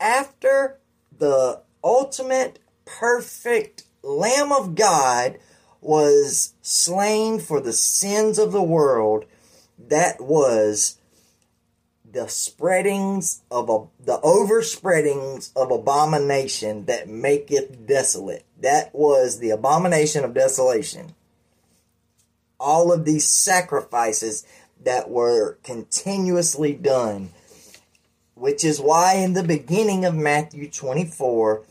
[0.00, 0.78] after
[1.16, 5.38] the ultimate perfect Lamb of God
[5.80, 9.24] was slain for the sins of the world,
[9.78, 10.98] that was
[12.10, 18.44] the spreadings of a, the overspreadings of abomination that maketh desolate.
[18.60, 21.14] That was the abomination of desolation.
[22.60, 24.46] All of these sacrifices
[24.84, 27.30] that were continuously done,
[28.34, 31.62] which is why in the beginning of Matthew 24,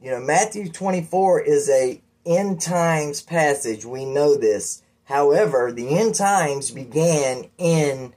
[0.00, 3.84] you know, Matthew 24 is a end times passage.
[3.84, 4.82] We know this.
[5.04, 8.12] However, the end times began in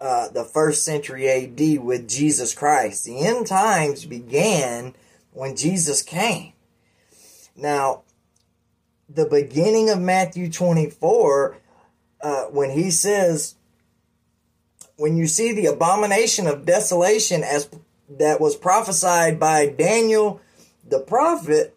[0.00, 3.04] uh, the first century AD with Jesus Christ.
[3.04, 4.94] The end times began
[5.32, 6.54] when Jesus came.
[7.54, 8.02] Now,
[9.08, 11.56] the beginning of Matthew 24,
[12.22, 13.54] uh, when he says,
[15.02, 17.68] when you see the abomination of desolation as
[18.08, 20.40] that was prophesied by Daniel
[20.88, 21.76] the prophet,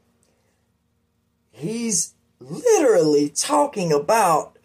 [1.49, 4.59] he's literally talking about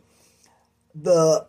[0.95, 1.47] the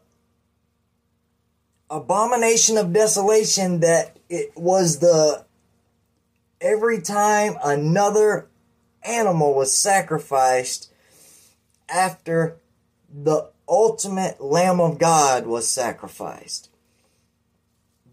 [1.89, 5.43] abomination of desolation that it was the
[6.61, 8.47] every time another
[9.03, 10.89] animal was sacrificed
[11.89, 12.55] after
[13.13, 16.70] the ultimate lamb of God was sacrificed.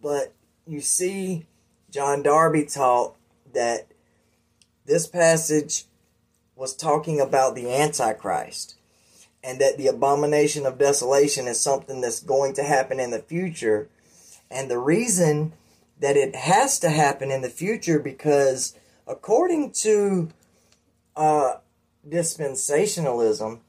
[0.02, 0.34] But
[0.66, 1.46] you see
[1.90, 3.16] John Darby taught
[3.54, 3.88] that
[4.84, 5.84] this passage
[6.56, 8.74] was talking about the antichrist
[9.42, 13.88] and that the abomination of desolation is something that's going to happen in the future.
[14.50, 15.52] And the reason
[16.00, 18.74] that it has to happen in the future because
[19.06, 20.30] according to
[21.16, 21.54] uh,
[22.08, 23.60] dispensationalism,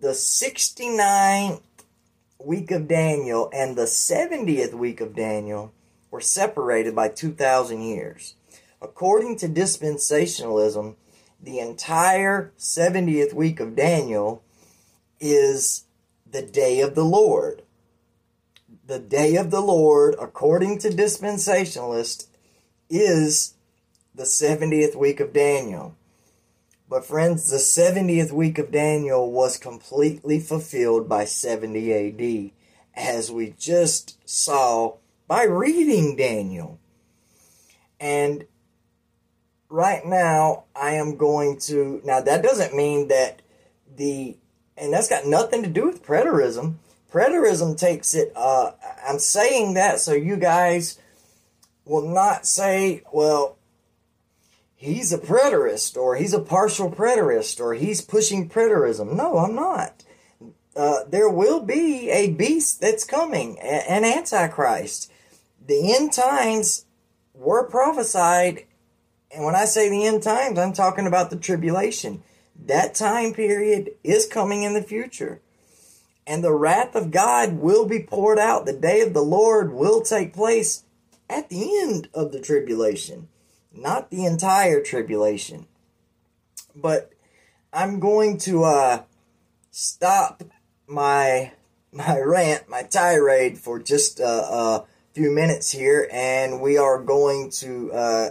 [0.00, 1.60] the 69th
[2.46, 5.72] week of Daniel and the 70th week of Daniel
[6.10, 8.34] were separated by 2,000 years.
[8.80, 10.96] According to dispensationalism,
[11.40, 14.42] the entire 70th week of Daniel
[15.20, 15.84] is
[16.30, 17.62] the day of the Lord.
[18.86, 22.26] The day of the Lord, according to dispensationalists,
[22.90, 23.54] is
[24.14, 25.96] the 70th week of Daniel.
[26.92, 32.50] But, friends, the 70th week of Daniel was completely fulfilled by 70 AD.
[32.94, 36.78] as we just saw by reading Daniel.
[37.98, 38.44] And
[39.70, 42.02] right now, I am going to.
[42.04, 43.40] Now, that doesn't mean that
[43.96, 44.36] the.
[44.76, 46.74] And that's got nothing to do with preterism.
[47.10, 48.32] Preterism takes it.
[48.36, 48.72] Uh,
[49.08, 50.98] I'm saying that so you guys
[51.86, 53.56] will not say, well,
[54.82, 59.14] he's a preterist or he's a partial preterist or he's pushing preterism.
[59.14, 60.04] No, I'm not.
[60.74, 65.10] Uh, there will be a beast that's coming, an antichrist.
[65.64, 66.86] The end times
[67.32, 68.64] were prophesied,
[69.30, 72.22] and when I say the end times, I'm talking about the tribulation.
[72.66, 75.40] That time period is coming in the future.
[76.26, 78.66] And the wrath of God will be poured out.
[78.66, 80.84] The day of the Lord will take place
[81.28, 83.28] at the end of the tribulation,
[83.74, 85.66] not the entire tribulation.
[86.74, 87.12] But
[87.72, 89.02] I'm going to uh,
[89.70, 90.42] stop
[90.86, 91.52] my
[91.92, 97.50] my rant, my tirade for just uh, a few minutes here, and we are going
[97.50, 98.30] to uh,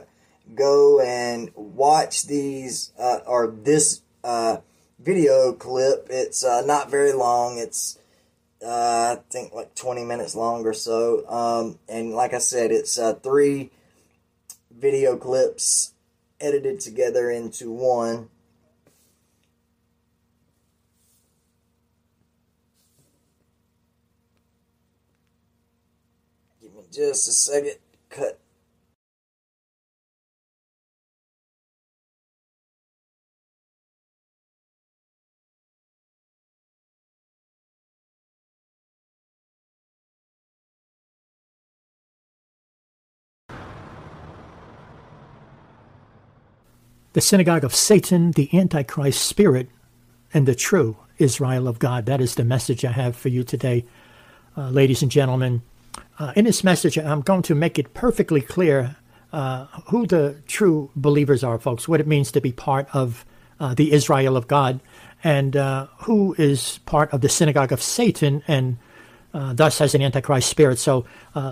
[0.56, 4.58] go and watch these uh, or this uh,
[5.00, 6.08] video clip.
[6.10, 7.60] It's uh, not very long.
[7.60, 8.00] It's
[8.66, 11.28] uh, I think like 20 minutes long or so.
[11.28, 13.72] Um, and like I said, it's three
[14.82, 15.93] video clips
[16.39, 18.29] edited together into one.
[26.59, 27.75] Give me just a second.
[28.09, 28.41] Cut
[47.14, 49.70] the synagogue of Satan, the Antichrist spirit,
[50.34, 52.05] and the true Israel of God.
[52.05, 53.86] That is the message I have for you today,
[54.57, 55.62] uh, ladies and gentlemen.
[56.18, 58.95] Uh, in this message, I'm going to make it perfectly clear
[59.34, 63.26] uh, who the true believers are, folks, what it means to be part of
[63.59, 64.80] uh, the Israel of God,
[65.24, 68.78] and uh, who is part of the synagogue of Satan and
[69.34, 70.78] uh, thus has an Antichrist spirit.
[70.78, 71.05] So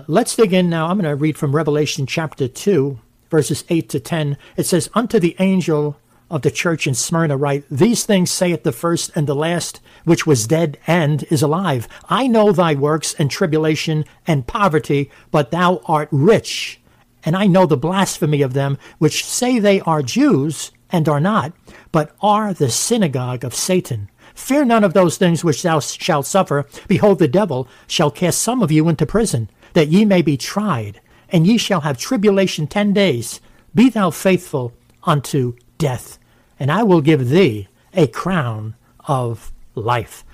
[0.06, 0.88] let's dig in now.
[0.88, 2.98] I'm going to read from Revelation chapter 2
[3.30, 5.96] verses 8 to 10, it says, Unto the angel
[6.30, 10.26] of the church in Smyrna write, These things saith the first and the last, which
[10.26, 11.88] was dead and is alive.
[12.08, 16.80] I know thy works and tribulation and poverty, but thou art rich.
[17.24, 21.52] And I know the blasphemy of them which say they are Jews and are not,
[21.92, 24.08] but are the synagogue of Satan.
[24.34, 26.66] Fear none of those things which thou shalt suffer.
[26.88, 31.00] Behold, the devil shall cast some of you into prison, that ye may be tried
[31.32, 33.40] and ye shall have tribulation ten days.
[33.74, 34.72] Be thou faithful
[35.04, 36.18] unto death,
[36.58, 38.74] and I will give thee a crown
[39.06, 40.24] of life.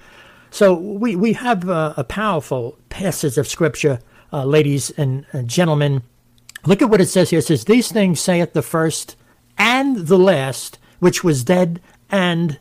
[0.50, 4.00] So we, we have a, powerful passage of Scripture,
[4.32, 6.02] uh, ladies and uh, gentlemen.
[6.64, 7.40] Look at what it says here.
[7.40, 9.16] It says, These things saith the first
[9.58, 11.80] and the last, which was dead
[12.10, 12.58] and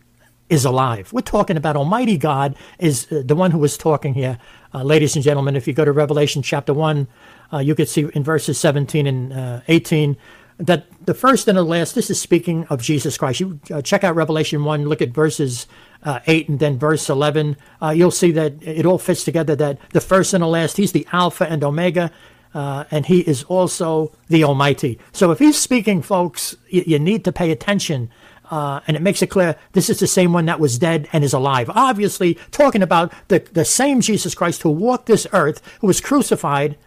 [0.50, 1.12] is alive.
[1.12, 4.38] We're talking about Almighty God is uh, the one who was talking here.
[4.74, 7.08] Uh, ladies and gentlemen, if you go to Revelation chapter 1,
[7.56, 10.18] uh, you could see in verses 17 and uh, 18
[10.58, 13.40] that the first and the last, this is speaking of Jesus Christ.
[13.40, 15.68] You uh, check out Revelation 1, look at verses
[16.04, 17.58] uh, 8 and then verse 11.
[17.82, 20.92] Uh, you'll see that it all fits together that the first and the last, he's
[20.92, 22.12] the Alpha and Omega.
[22.54, 24.98] Uh, and he is also the Almighty.
[25.12, 28.10] So if he's speaking, folks, you, you need to pay attention
[28.52, 31.24] uh, and it makes it clear this is the same one that was dead and
[31.24, 31.70] is alive.
[31.74, 36.78] Obviously, talking about the, the same Jesus Christ who walked this earth, who was crucified,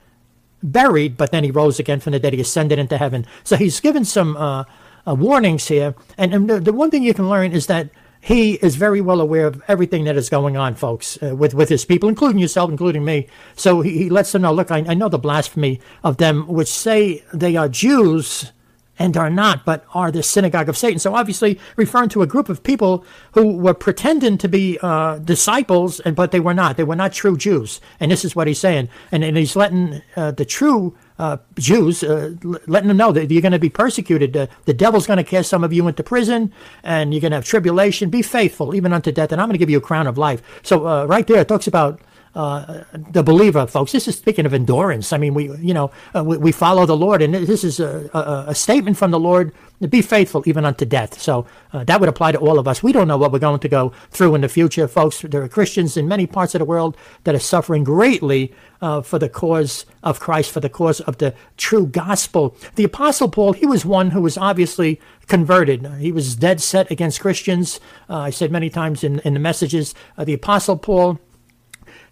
[0.63, 2.33] buried, but then he rose again from the dead.
[2.33, 3.27] He ascended into heaven.
[3.45, 4.65] So he's given some uh,
[5.07, 5.95] uh, warnings here.
[6.17, 7.91] And, and the, the, one thing you can learn is that
[8.21, 11.69] he is very well aware of everything that is going on, folks, uh, with, with
[11.69, 13.29] his people, including yourself, including me.
[13.55, 16.69] So he, he lets them know look, I, I know the blasphemy of them, which
[16.69, 18.53] say they are Jews
[18.99, 20.99] and are not, but are the synagogue of Satan.
[20.99, 26.01] So obviously referring to a group of people who were pretending to be uh, disciples,
[26.01, 26.77] and but they were not.
[26.77, 27.81] They were not true Jews.
[28.01, 28.89] And this is what he's saying.
[29.13, 32.35] And, and he's letting uh, the true uh, Jews, uh,
[32.67, 34.33] letting them know that you're going to be persecuted.
[34.65, 37.45] the devil's going to cast some of you into prison, and you're going to have
[37.45, 38.09] tribulation.
[38.09, 40.43] Be faithful, even unto death, and I'm going to give you a crown of life.
[40.63, 42.01] So uh, right there, it talks about
[42.39, 43.91] uh, the believer, folks.
[43.91, 45.13] This is speaking of endurance.
[45.13, 48.09] I mean, we, you know, uh, we, we, follow the Lord, and this is a,
[48.15, 49.53] a, a, statement from the Lord
[49.89, 51.21] be faithful even unto death.
[51.21, 52.81] So uh, that would apply to all of us.
[52.81, 55.21] We don't know what we're going to go through in the future, folks.
[55.21, 59.19] There are Christians in many parts of the world that are suffering greatly uh, for
[59.19, 62.57] the cause of Christ, for the cause of the true gospel.
[62.77, 65.85] The Apostle Paul, he was one who was obviously converted.
[65.99, 67.81] He was dead set against Christians.
[68.09, 71.19] Uh, I said many times in, in the messages, uh, the Apostle Paul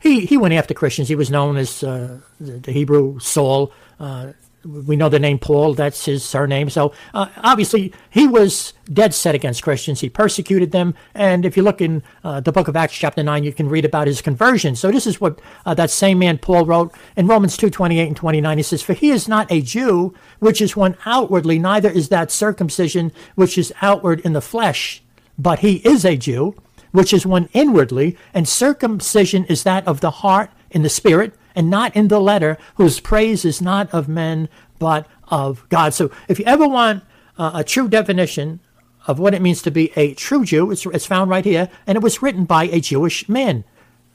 [0.00, 1.08] he, he went after Christians.
[1.08, 3.72] He was known as uh, the, Hebrew Saul.
[3.98, 4.32] Uh,
[4.66, 6.70] we know the name Paul, that's his surname.
[6.70, 10.00] So uh, obviously, he was dead set against Christians.
[10.00, 10.94] He persecuted them.
[11.14, 13.84] And if you look in uh, the book of Acts, chapter 9, you can read
[13.84, 14.74] about his conversion.
[14.74, 18.16] So this is what uh, that same man Paul wrote in Romans 2 28 and
[18.16, 18.56] 29.
[18.56, 22.30] He says, For he is not a Jew, which is one outwardly, neither is that
[22.30, 25.02] circumcision which is outward in the flesh,
[25.38, 26.54] but he is a Jew,
[26.96, 31.68] which is one inwardly, and circumcision is that of the heart in the spirit and
[31.68, 35.92] not in the letter, whose praise is not of men, but of God.
[35.92, 37.04] So if you ever want
[37.36, 38.60] uh, a true definition
[39.06, 41.96] of what it means to be a true Jew, it's, it's found right here, and
[41.96, 43.64] it was written by a Jewish man.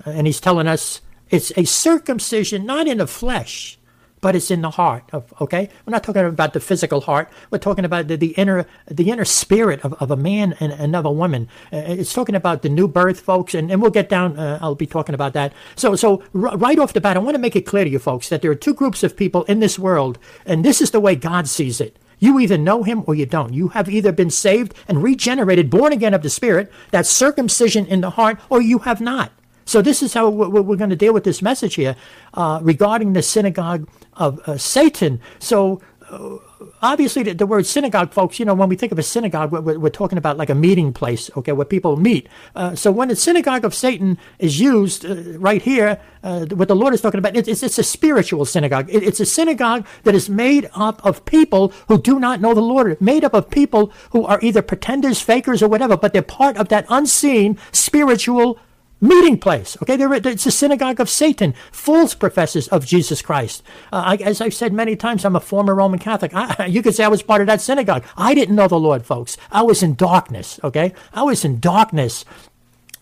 [0.03, 3.77] And he's telling us it's a circumcision not in the flesh,
[4.21, 5.69] but it's in the heart of okay?
[5.85, 7.29] We're not talking about the physical heart.
[7.49, 10.95] We're talking about the, the inner the inner spirit of, of a man and, and
[10.95, 11.49] of a woman.
[11.73, 14.75] Uh, it's talking about the new birth folks and, and we'll get down uh, i'll
[14.75, 15.53] be talking about that.
[15.75, 17.99] So so r- right off the bat i want to make it clear to you
[17.99, 20.99] folks that there are two groups of people in this world and this is the
[20.99, 21.97] way god sees it.
[22.19, 23.51] You either know him or you don't.
[23.51, 28.01] You have either been saved and regenerated, born again of the Spirit, that circumcision in
[28.01, 29.31] the heart, or you have not.
[29.71, 31.95] So this is how we're going to deal with this message here
[32.33, 35.21] uh, regarding the synagogue of uh, Satan.
[35.39, 36.39] So uh,
[36.81, 39.79] obviously the, the, word synagogue, folks, you know, when we think of a synagogue, we're,
[39.79, 42.27] we're talking about like a meeting place, okay, where people meet.
[42.53, 46.75] Uh, so when the synagogue of Satan is used uh, right here, uh, what the
[46.75, 48.89] Lord is talking about, it's, it's a spiritual synagogue.
[48.89, 52.59] It, it's a synagogue that is made up of people who do not know the
[52.59, 56.57] Lord, made up of people who are either pretenders, fakers, or whatever, but they're part
[56.57, 58.59] of that unseen spiritual
[59.01, 59.75] meeting place.
[59.81, 63.63] Okay, there, it's a synagogue of Satan, false professors of Jesus Christ.
[63.91, 66.31] Uh, I, as I've said many times, I'm a former Roman Catholic.
[66.33, 68.05] I, you could say I was part of that synagogue.
[68.15, 69.35] I didn't know the Lord, folks.
[69.51, 70.59] I was in darkness.
[70.63, 72.23] Okay, I was in darkness.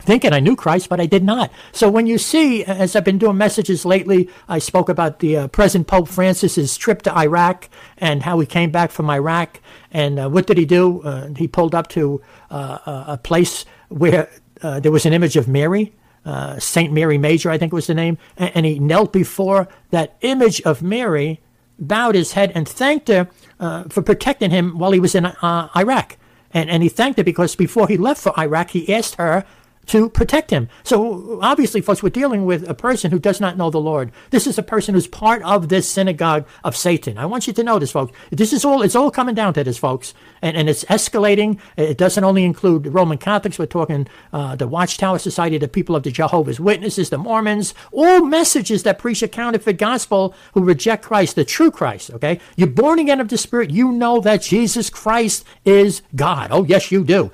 [0.01, 1.51] Thinking I knew Christ, but I did not.
[1.73, 5.47] So when you see, as I've been doing messages lately, I spoke about the uh,
[5.49, 9.59] present Pope Francis's trip to Iraq and how he came back from Iraq.
[9.91, 11.01] And uh, what did he do?
[11.01, 14.29] Uh, he pulled up to uh, a place where
[14.61, 15.93] uh, there was an image of Mary,
[16.25, 20.17] uh, Saint Mary Major, I think was the name, and, and, he knelt before that
[20.21, 21.39] image of Mary,
[21.79, 23.29] bowed his head, and thanked her
[23.59, 26.17] uh, for protecting him while he was in uh, Iraq.
[26.51, 29.45] And, and he thanked her because before he left for Iraq, he asked her
[29.89, 30.69] to protect him.
[30.83, 34.11] So obviously, folks, we're dealing with a person who does not know the Lord.
[34.29, 37.17] This is a person who's part of this synagogue of Satan.
[37.17, 38.13] I want you to know this, folks.
[38.29, 40.13] This is all, it's all coming down to this, folks.
[40.41, 41.59] And, and it's escalating.
[41.75, 43.57] It doesn't only include Roman Catholics.
[43.57, 48.23] We're talking uh, the Watchtower Society, the people of the Jehovah's Witnesses, the Mormons, all
[48.23, 52.39] messages that preach a counterfeit gospel who reject Christ, the true Christ, okay?
[52.55, 53.71] You're born again of the Spirit.
[53.71, 56.49] You know that Jesus Christ is God.
[56.51, 57.31] Oh, yes, you do.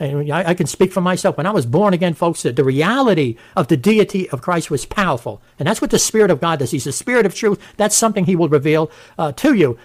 [0.00, 1.36] I, I, can speak for myself.
[1.36, 4.86] When I was born again, folks, the, the reality of the deity of Christ was
[4.86, 5.42] powerful.
[5.58, 6.70] And that's what the Spirit of God does.
[6.70, 7.60] He's the Spirit of truth.
[7.76, 9.78] That's something He will reveal uh, to you.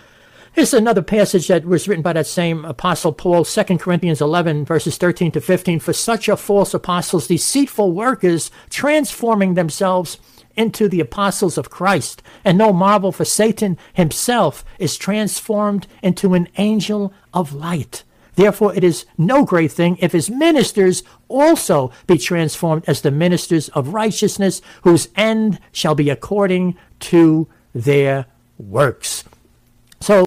[0.53, 4.97] Here's another passage that was written by that same apostle Paul, 2 Corinthians 11, verses
[4.97, 5.79] 13 to 15.
[5.79, 10.19] For such are false apostles, deceitful workers, transforming themselves
[10.55, 12.21] into the apostles of Christ.
[12.45, 18.03] And no marvel, for Satan himself is transformed into an angel of light.
[18.35, 23.69] Therefore, it is no great thing if his ministers also be transformed as the ministers
[23.69, 28.25] of righteousness, whose end shall be according to their
[28.57, 29.23] works.
[29.99, 30.25] So,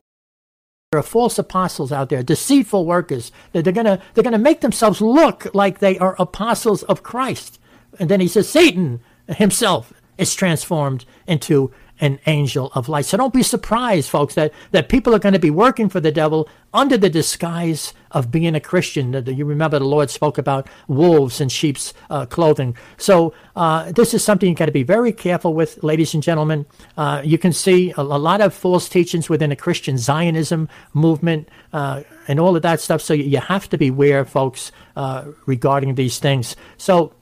[0.92, 3.32] there are false apostles out there, deceitful workers.
[3.52, 7.59] They're gonna they're gonna make themselves look like they are apostles of Christ.
[7.98, 13.07] And then he says Satan himself is transformed into an angel of light.
[13.07, 16.12] So don't be surprised, folks, that, that people are going to be working for the
[16.12, 19.12] devil under the disguise of being a Christian.
[19.26, 22.76] You remember the Lord spoke about wolves in sheep's uh, clothing.
[22.99, 26.66] So uh, this is something you've got to be very careful with, ladies and gentlemen.
[26.97, 31.49] Uh, you can see a, a, lot of false teachings within the Christian Zionism movement
[31.72, 33.01] uh, and all of that stuff.
[33.01, 36.57] So you have to beware, folks, uh, regarding these things.
[36.76, 37.12] So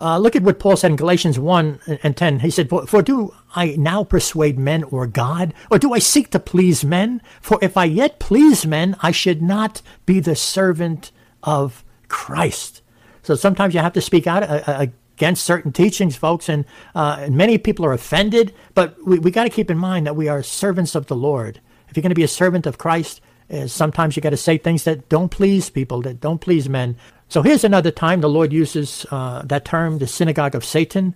[0.00, 2.40] uh, look at what Paul said in Galatians 1 and 10.
[2.40, 5.52] He said, for, for, do I now persuade men or God?
[5.70, 7.20] Or do I seek to please men?
[7.40, 11.10] For if I yet please men, I should not be the servant
[11.42, 12.82] of Christ.
[13.22, 14.86] So sometimes you have to speak out uh, uh
[15.18, 18.54] against certain teachings, folks, and, uh, many people are offended.
[18.74, 21.60] But we, we got to keep in mind that we are servants of the Lord.
[21.88, 23.20] If you're going to be a servant of Christ,
[23.50, 26.96] uh, sometimes you got to say things that don't please people, that don't please men.
[27.30, 31.14] So here's another time the Lord uses uh, that term, the synagogue of Satan,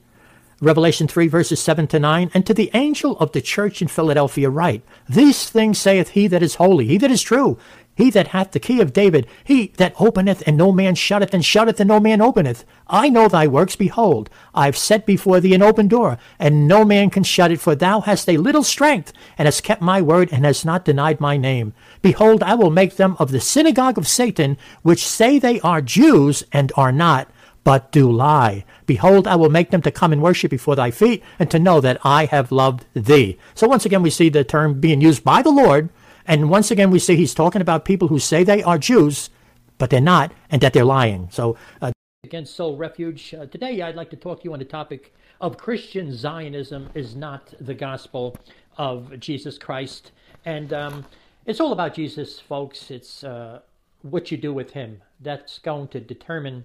[0.60, 4.50] Revelation 3 verses 7 to 9, and to the angel of the church in Philadelphia
[4.50, 7.56] write, These things saith he that is holy, he that is true,
[7.94, 11.44] he that hath the key of David, he that openeth and no man shutteth, and
[11.44, 12.64] shutteth and no man openeth.
[12.86, 16.84] I know thy works, behold, I have set before thee an open door, and no
[16.84, 20.30] man can shut it, for thou hast a little strength, and hast kept my word,
[20.32, 21.74] and hast not denied my name.
[22.00, 26.44] Behold, I will make them of the synagogue of Satan, which say they are Jews,
[26.50, 27.28] and are not,
[27.62, 28.64] but do lie.
[28.86, 31.80] Behold, I will make them to come and worship before thy feet, and to know
[31.80, 33.38] that I have loved thee.
[33.54, 35.90] So once again, we see the term being used by the Lord
[36.26, 39.30] and once again, we see he's talking about people who say they are Jews,
[39.78, 41.28] but they're not, and that they're lying.
[41.30, 41.92] So, uh,
[42.24, 45.58] against Soul Refuge, uh, today I'd like to talk to you on the topic of
[45.58, 48.36] Christian Zionism is not the gospel
[48.78, 50.12] of Jesus Christ.
[50.44, 51.04] And um,
[51.46, 52.90] it's all about Jesus, folks.
[52.90, 53.60] It's uh,
[54.02, 56.64] what you do with him that's going to determine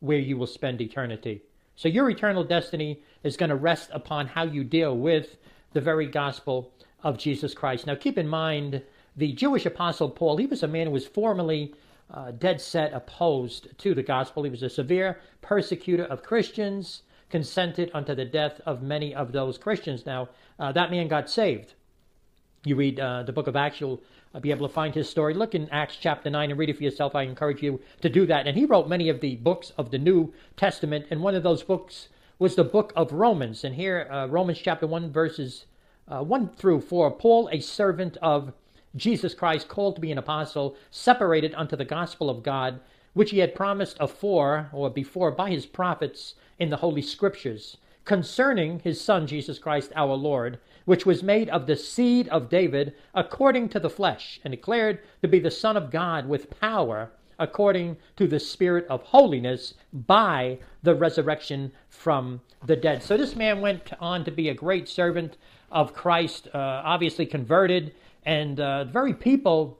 [0.00, 1.42] where you will spend eternity.
[1.76, 5.36] So, your eternal destiny is going to rest upon how you deal with
[5.74, 6.72] the very gospel
[7.02, 7.86] of Jesus Christ.
[7.86, 8.82] Now, keep in mind,
[9.16, 11.74] the Jewish apostle Paul, he was a man who was formerly
[12.12, 14.42] uh, dead set opposed to the gospel.
[14.42, 19.58] He was a severe persecutor of Christians, consented unto the death of many of those
[19.58, 20.06] Christians.
[20.06, 21.74] Now, uh, that man got saved.
[22.64, 24.02] You read uh, the book of Acts, you'll
[24.34, 25.34] uh, be able to find his story.
[25.34, 27.14] Look in Acts chapter 9 and read it for yourself.
[27.14, 28.46] I encourage you to do that.
[28.46, 31.62] And he wrote many of the books of the New Testament, and one of those
[31.62, 33.64] books was the book of Romans.
[33.64, 35.66] And here, uh, Romans chapter 1, verses
[36.10, 38.52] uh, 1 through 4 Paul, a servant of
[38.96, 42.80] Jesus Christ, called to be an apostle, separated unto the gospel of God,
[43.12, 48.80] which he had promised afore or before by his prophets in the Holy Scriptures, concerning
[48.80, 53.68] his Son Jesus Christ our Lord, which was made of the seed of David according
[53.70, 58.26] to the flesh, and declared to be the Son of God with power according to
[58.26, 63.02] the Spirit of holiness by the resurrection from the dead.
[63.02, 65.36] So this man went on to be a great servant
[65.70, 67.94] of Christ, uh, obviously converted,
[68.24, 69.78] and uh, the very people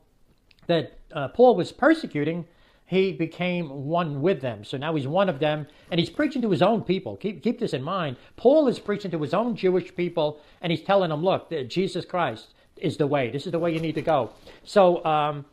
[0.66, 2.47] that uh, Paul was persecuting,
[2.86, 4.64] he became one with them.
[4.64, 7.16] So now he's one of them, and he's preaching to his own people.
[7.16, 8.16] Keep, keep this in mind.
[8.36, 12.55] Paul is preaching to his own Jewish people, and he's telling them, look, Jesus Christ
[12.76, 13.30] is the way.
[13.30, 14.30] This is the way you need to go.
[14.64, 15.45] So um,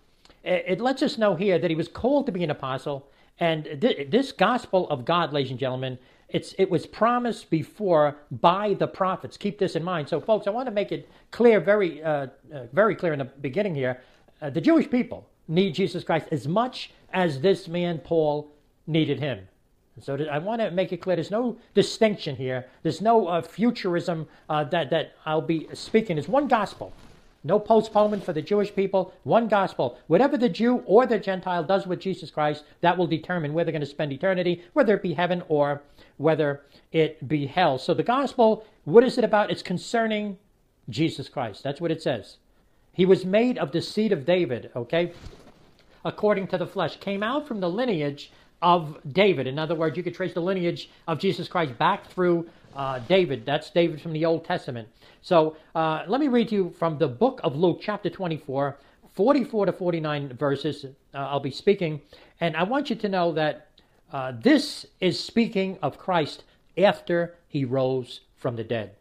[0.43, 3.07] it, it, lets us know here that he was called to be an apostle,
[3.39, 5.97] and th- this gospel of God, ladies and gentlemen,
[6.29, 9.37] it's, it was promised before by the prophets.
[9.37, 10.09] Keep this in mind.
[10.09, 13.25] So, folks, I want to make it clear, very, uh, uh, very clear in the
[13.25, 14.01] beginning here.
[14.41, 18.51] Uh, the Jewish people need Jesus Christ as much as this man Paul
[18.87, 19.47] needed him.
[20.01, 22.65] So I want to make it clear: there's no distinction here.
[22.83, 26.17] There's no uh, futurism uh, that that I'll be speaking.
[26.17, 26.91] It's one gospel.
[27.45, 29.99] No postponement for the Jewish people, one gospel.
[30.07, 33.71] Whatever the Jew or the Gentile does with Jesus Christ, that will determine where they're
[33.71, 35.83] going to spend eternity, whether it be heaven or
[36.17, 36.61] whether
[36.91, 37.77] it be hell.
[37.77, 39.51] So the gospel, what is it about?
[39.51, 40.37] It's concerning
[40.89, 41.63] Jesus Christ.
[41.63, 42.37] That's what it says.
[42.93, 45.11] He was made of the seed of David, okay?
[46.05, 49.47] According to the flesh, came out from the lineage of David.
[49.47, 53.45] In other words, you could trace the lineage of Jesus Christ back through uh, David.
[53.45, 54.87] That's David from the Old Testament.
[55.21, 58.77] So uh, let me read to you from the book of Luke, chapter 24,
[59.13, 60.85] 44 to 49 verses.
[60.85, 62.01] Uh, I'll be speaking.
[62.39, 63.64] And I want you to know that
[64.15, 66.45] uh, this is speaking of Christ
[66.77, 68.91] after he rose from the dead.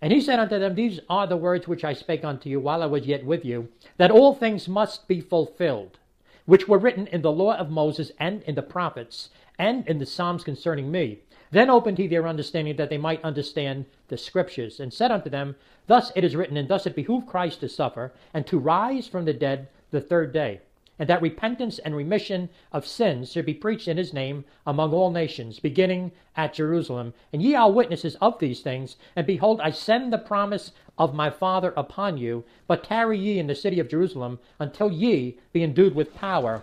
[0.00, 2.80] And he said unto them, These are the words which I spake unto you while
[2.80, 5.98] I was yet with you, that all things must be fulfilled,
[6.46, 10.06] which were written in the law of Moses and in the prophets and in the
[10.06, 11.18] Psalms concerning me.
[11.50, 15.56] Then opened he their understanding that they might understand the Scriptures, and said unto them,
[15.88, 19.24] Thus it is written, and thus it behooved Christ to suffer, and to rise from
[19.24, 20.60] the dead the third day,
[20.98, 25.10] and that repentance and remission of sins should be preached in his name among all
[25.10, 27.14] nations, beginning at Jerusalem.
[27.32, 28.96] And ye are witnesses of these things.
[29.16, 33.48] And behold, I send the promise of my Father upon you, but tarry ye in
[33.48, 36.62] the city of Jerusalem until ye be endued with power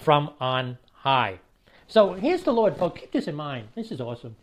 [0.00, 1.40] from on high.
[1.88, 3.00] So here's the Lord, folks.
[3.00, 3.68] Keep this in mind.
[3.74, 4.36] This is awesome.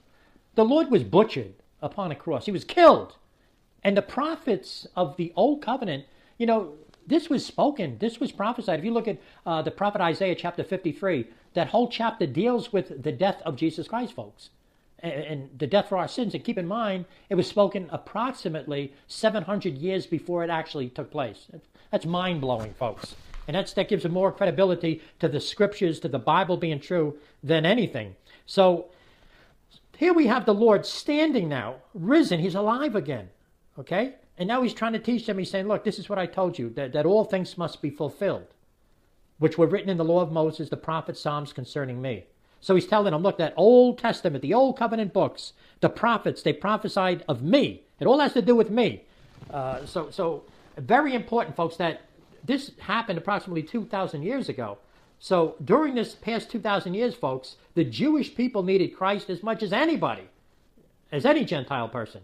[0.55, 3.15] The Lord was butchered upon a cross, he was killed.
[3.83, 6.05] And the prophets of the Old Covenant,
[6.37, 6.75] you know,
[7.07, 8.79] this was spoken, this was prophesied.
[8.79, 13.03] If you look at uh, the prophet Isaiah chapter 53, that whole chapter deals with
[13.03, 14.49] the death of Jesus Christ, folks,
[14.99, 16.33] and, and the death for our sins.
[16.33, 21.47] And keep in mind, it was spoken approximately 700 years before it actually took place.
[21.91, 23.15] That's mind blowing, folks.
[23.47, 27.65] And that's, that gives more credibility to the scriptures, to the Bible being true than
[27.65, 28.15] anything.
[28.45, 28.87] So
[29.97, 32.39] here we have the Lord standing now, risen.
[32.39, 33.29] He's alive again.
[33.77, 34.15] Okay?
[34.37, 35.37] And now he's trying to teach them.
[35.37, 37.89] He's saying, Look, this is what I told you, that, that all things must be
[37.89, 38.47] fulfilled,
[39.37, 42.25] which were written in the law of Moses, the prophet Psalms concerning me.
[42.61, 46.53] So he's telling them, look, that Old Testament, the Old Covenant books, the prophets, they
[46.53, 47.83] prophesied of me.
[47.99, 49.03] It all has to do with me.
[49.51, 50.43] Uh, so, so
[50.77, 52.03] very important, folks, that
[52.45, 54.77] this happened approximately 2,000 years ago.
[55.19, 59.73] So during this past 2,000 years, folks, the Jewish people needed Christ as much as
[59.73, 60.29] anybody,
[61.11, 62.21] as any Gentile person.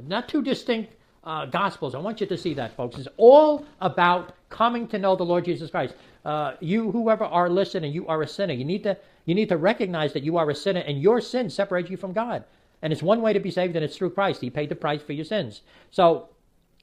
[0.00, 0.94] Not two distinct
[1.26, 1.94] uh, gospels.
[1.94, 2.96] I want you to see that, folks.
[2.96, 5.94] It's all about coming to know the Lord Jesus Christ.
[6.24, 8.54] Uh, you, whoever are listening, you are a sinner.
[8.54, 8.96] You need to
[9.26, 12.12] you need to recognize that you are a sinner, and your sin separates you from
[12.12, 12.44] God.
[12.80, 14.40] And it's one way to be saved, and it's through Christ.
[14.40, 15.62] He paid the price for your sins.
[15.90, 16.28] So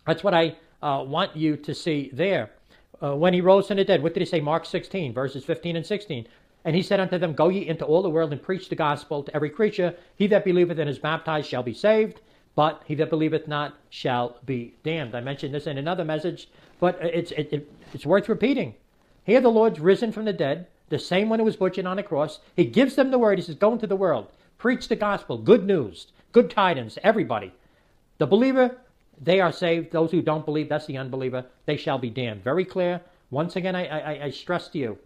[0.05, 2.51] that's what I uh, want you to see there.
[3.01, 4.41] Uh, when he rose from the dead, what did he say?
[4.41, 6.27] Mark 16, verses 15 and 16.
[6.65, 9.23] And he said unto them, Go ye into all the world and preach the gospel
[9.23, 9.95] to every creature.
[10.15, 12.21] He that believeth and is baptized shall be saved,
[12.55, 15.15] but he that believeth not shall be damned.
[15.15, 16.49] I mentioned this in another message,
[16.79, 18.75] but it's, it, it, it's worth repeating.
[19.23, 22.03] Here the Lord's risen from the dead, the same one who was butchered on the
[22.03, 22.39] cross.
[22.55, 23.39] He gives them the word.
[23.39, 24.27] He says, Go into the world,
[24.57, 27.53] preach the gospel, good news, good tidings, everybody.
[28.17, 28.77] The believer
[29.21, 29.91] they are saved.
[29.91, 32.43] Those who don't believe, that's the unbeliever, they shall be damned.
[32.43, 33.01] Very clear.
[33.29, 34.97] Once again, I, I, I stress to you,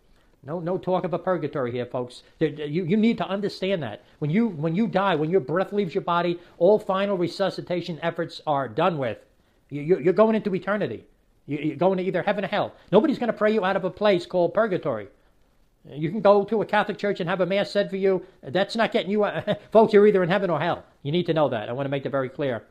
[0.44, 2.24] no, no talk of a purgatory here, folks.
[2.40, 4.04] You, you need to understand that.
[4.20, 8.42] When you, when you die, when your breath leaves your body, all final resuscitation efforts
[8.48, 9.18] are done with.
[9.70, 11.06] You, you're going into eternity.
[11.46, 12.74] You're going to either heaven or hell.
[12.92, 15.08] Nobody's going to pray you out of a place called purgatory.
[15.90, 18.26] You can go to a Catholic church and have a mass said for you.
[18.44, 19.26] That's not getting you,
[19.72, 19.94] folks.
[19.94, 20.84] You're either in heaven or hell.
[21.04, 21.70] You need to know that.
[21.70, 22.64] I want to make that very clear.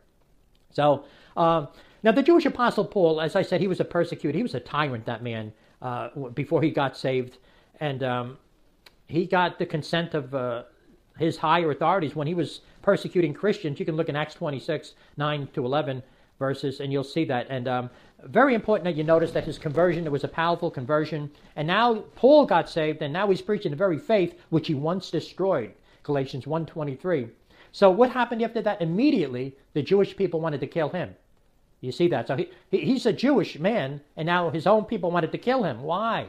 [0.71, 1.05] So
[1.37, 1.69] um,
[2.03, 4.37] now, the Jewish apostle Paul, as I said, he was a persecutor.
[4.37, 5.53] He was a tyrant, that man,
[5.83, 7.39] uh, before he got saved.
[7.81, 8.39] And um,
[9.07, 10.65] he got the consent of uh,
[11.19, 13.79] his higher authorities when he was persecuting Christians.
[13.79, 16.03] You can look in Acts 26, 9 to 11
[16.39, 17.47] verses, and you'll see that.
[17.49, 17.91] And um,
[18.25, 21.31] very important that you notice that his conversion, it was a powerful conversion.
[21.57, 25.11] And now Paul got saved, and now he's preaching the very faith which he once
[25.11, 25.73] destroyed.
[26.03, 27.31] Galatians 1.23.
[27.73, 28.81] So what happened after that?
[28.81, 31.15] Immediately, the Jewish people wanted to kill him.
[31.81, 32.29] You see that?
[32.29, 35.65] So he, he, he's a Jewish man, and now his own people wanted to kill
[35.65, 35.83] him.
[35.83, 36.29] Why?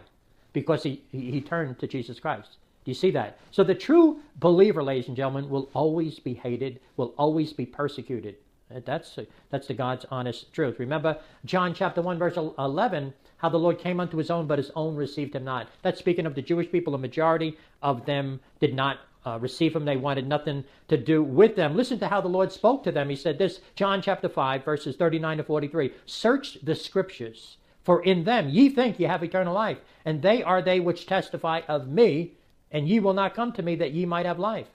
[0.54, 2.58] Because he, he, turned to Jesus Christ.
[2.84, 3.38] Do you see that?
[3.52, 8.36] So the true believer, ladies and gentlemen, will always be hated, will always be persecuted.
[8.70, 9.18] That's,
[9.50, 10.80] that's the God's honest truth.
[10.80, 14.72] Remember John chapter 1, verse 11, how the Lord came unto his own, but his
[14.76, 15.70] own received him not.
[15.84, 16.93] That's speaking of the Jewish people.
[16.95, 19.86] A majority of them did not uh, receive him.
[19.86, 21.76] They wanted nothing to do with them.
[21.76, 23.10] Listen to how the Lord spoke to them.
[23.10, 25.93] He said this, John chapter 5, verses 39 to 43.
[26.06, 27.58] Search the scriptures,
[27.88, 31.62] for in them ye think ye have eternal life, and they are they which testify
[31.70, 32.34] of me,
[32.70, 34.68] and ye will not come to me that ye might have life.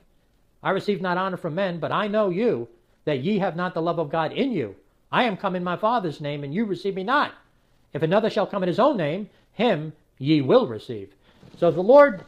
[0.63, 2.69] I receive not honor from men, but I know you,
[3.05, 4.77] that ye have not the love of God in you.
[5.13, 7.35] I am come in my Father's name, and you receive me not.
[7.93, 11.13] If another shall come in his own name, him ye will receive.
[11.59, 12.25] So the Lord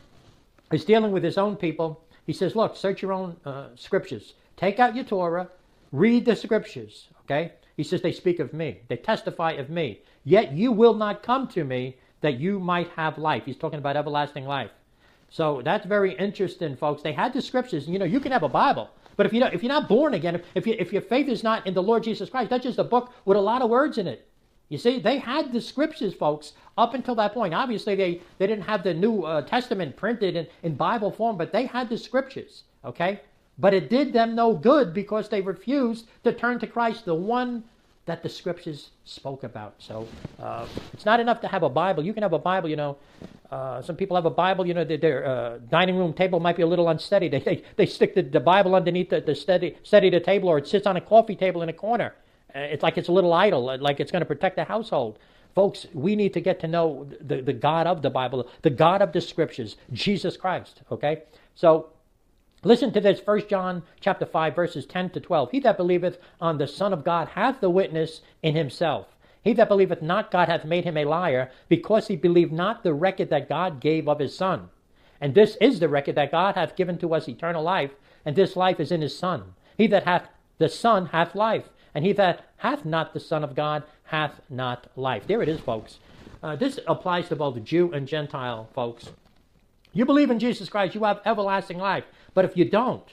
[0.70, 4.34] is dealing with his own people, he says, look, search your own uh, scriptures.
[4.58, 5.48] Take out your Torah,
[5.92, 7.52] read the scriptures, okay?
[7.76, 10.00] He says, they speak of me, they testify of me.
[10.24, 13.42] Yet you will not come to me that you might have life.
[13.44, 14.70] He's talking about everlasting life.
[15.28, 17.02] So that's very interesting, folks.
[17.02, 17.88] They had the scriptures.
[17.88, 20.40] You know, you can have a Bible, but if you if you're not born again,
[20.54, 22.84] if you, if your faith is not in the Lord Jesus Christ, that's just a
[22.84, 24.28] book with a lot of words in it.
[24.68, 27.52] You see, they had the scriptures, folks, up until that point.
[27.52, 31.52] Obviously, they, they didn't have the New uh, Testament printed in, in Bible form, but
[31.52, 33.20] they had the scriptures, okay?
[33.58, 37.64] But it did them no good because they refused to turn to Christ, the one
[38.06, 39.74] that the scriptures spoke about.
[39.78, 40.06] So
[40.38, 42.04] uh, it's not enough to have a Bible.
[42.04, 42.96] You can have a Bible, you know.
[43.50, 46.56] Uh, some people have a Bible, you know, their, their uh, dining room table might
[46.56, 47.28] be a little unsteady.
[47.34, 50.58] They, they, they stick the, the Bible underneath the, the steady, steady the table, or
[50.58, 52.14] it sits on a coffee table in a corner.
[52.54, 55.18] Uh, it's like it's a little idol, uh, like it's going to protect the household.
[55.54, 59.00] Folks, we need to get to know the, the God of the Bible, the God
[59.00, 60.82] of the Scriptures, Jesus Christ.
[60.90, 61.22] Okay?
[61.54, 61.90] So
[62.64, 65.50] listen to this, 1 John chapter 5, verses 10 to 12.
[65.50, 69.06] He that believeth on the Son of God hath the witness in himself.
[69.42, 72.94] He that believeth not God hath made him a liar, because he believed not the
[72.94, 74.70] record that God gave of his Son.
[75.20, 77.92] And this is the record that God hath given to us eternal life,
[78.24, 79.54] and this life is in his Son.
[79.76, 81.68] He that hath the Son hath life.
[81.94, 85.26] And he that hath not the Son of God hath not life.
[85.26, 85.98] There it is, folks.
[86.42, 89.10] Uh, this applies to both Jew and Gentile, folks.
[89.92, 92.04] You believe in Jesus Christ, you have everlasting life.
[92.34, 93.08] But if you don't,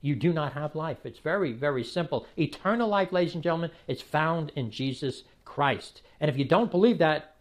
[0.00, 0.98] you do not have life.
[1.04, 2.26] It's very, very simple.
[2.38, 6.02] Eternal life, ladies and gentlemen, is found in Jesus Christ.
[6.20, 7.34] And if you don't believe that,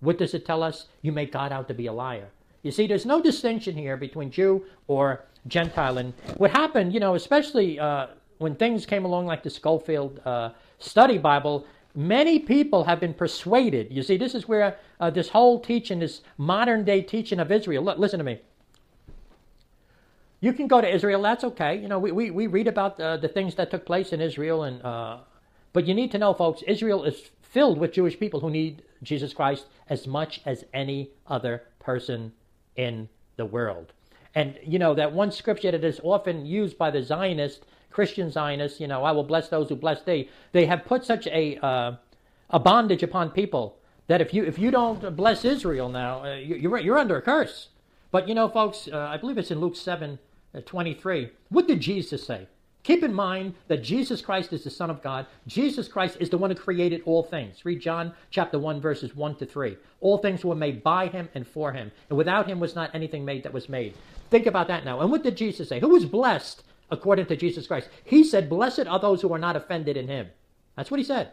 [0.00, 0.86] what does it tell us?
[1.02, 2.28] You make God out to be a liar.
[2.62, 5.98] You see, there's no distinction here between Jew or Gentile.
[5.98, 8.08] And what happened, you know, especially uh,
[8.38, 13.92] when things came along like the Scofield uh, Study Bible, many people have been persuaded.
[13.92, 17.84] You see, this is where uh, this whole teaching, this modern day teaching of Israel,
[17.84, 18.40] look, listen to me.
[20.40, 21.76] You can go to Israel, that's okay.
[21.76, 24.62] You know, we, we, we read about uh, the things that took place in Israel,
[24.62, 25.18] and uh,
[25.72, 29.32] but you need to know, folks, Israel is filled with Jewish people who need Jesus
[29.32, 32.32] Christ as much as any other person
[32.76, 33.92] in the world.
[34.34, 38.80] And, you know, that one scripture that is often used by the Zionist, Christian Zionists,
[38.80, 41.96] you know, I will bless those who bless thee, they have put such a, uh,
[42.50, 46.78] a bondage upon people that if you, if you don't bless Israel now, uh, you're,
[46.78, 47.68] you're under a curse.
[48.10, 50.16] But, you know, folks, uh, I believe it's in Luke 7 uh,
[50.62, 51.30] 23.
[51.48, 52.48] What did Jesus say?
[52.82, 55.26] Keep in mind that Jesus Christ is the Son of God.
[55.46, 57.64] Jesus Christ is the one who created all things.
[57.64, 59.76] Read John chapter 1, verses 1 to 3.
[60.00, 61.90] All things were made by him and for him.
[62.08, 63.94] And without him was not anything made that was made.
[64.30, 65.00] Think about that now.
[65.00, 65.80] And what did Jesus say?
[65.80, 67.90] Who was blessed according to Jesus Christ?
[68.04, 70.28] He said, Blessed are those who are not offended in him.
[70.74, 71.32] That's what he said.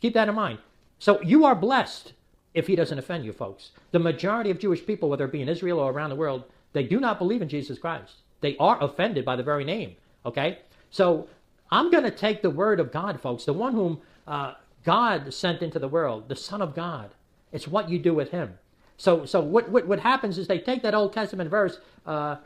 [0.00, 0.58] Keep that in mind.
[0.98, 2.14] So you are blessed
[2.54, 3.70] if he doesn't offend you, folks.
[3.92, 6.84] The majority of Jewish people, whether it be in Israel or around the world, they
[6.84, 8.14] do not believe in Jesus Christ.
[8.40, 9.96] They are offended by the very name.
[10.24, 10.58] Okay?
[10.90, 11.28] So
[11.70, 14.54] I'm going to take the word of God, folks, the one whom uh,
[14.84, 17.10] God sent into the world, the Son of God.
[17.52, 18.58] It's what you do with him.
[18.96, 22.36] So, so what, what, what happens is they take that Old Testament verse, uh,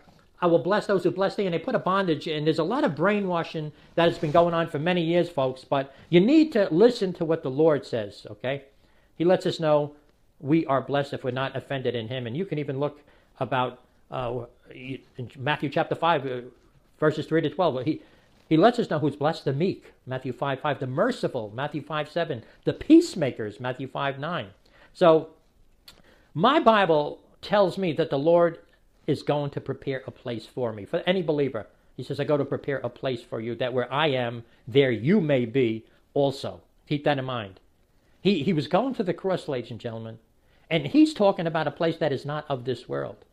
[0.40, 2.64] I will bless those who bless thee, and they put a bondage, and there's a
[2.64, 6.52] lot of brainwashing that has been going on for many years, folks, but you need
[6.52, 8.64] to listen to what the Lord says, okay?
[9.16, 9.94] He lets us know
[10.40, 13.00] we are blessed if we're not offended in him, and you can even look
[13.40, 13.80] about
[14.10, 16.40] uh, in Matthew chapter 5, uh,
[16.98, 17.84] verses 3 to 12.
[17.84, 18.02] He,
[18.48, 22.10] he lets us know who's blessed the meek, Matthew 5 5, the merciful, Matthew 5
[22.10, 24.48] 7, the peacemakers, Matthew 5 9.
[24.92, 25.30] So,
[26.34, 28.58] my Bible tells me that the Lord
[29.06, 31.66] is going to prepare a place for me, for any believer.
[31.96, 34.90] He says, I go to prepare a place for you, that where I am, there
[34.90, 36.60] you may be also.
[36.88, 37.60] Keep that in mind.
[38.20, 40.18] He, he was going to the cross, ladies and gentlemen,
[40.70, 43.24] and he's talking about a place that is not of this world.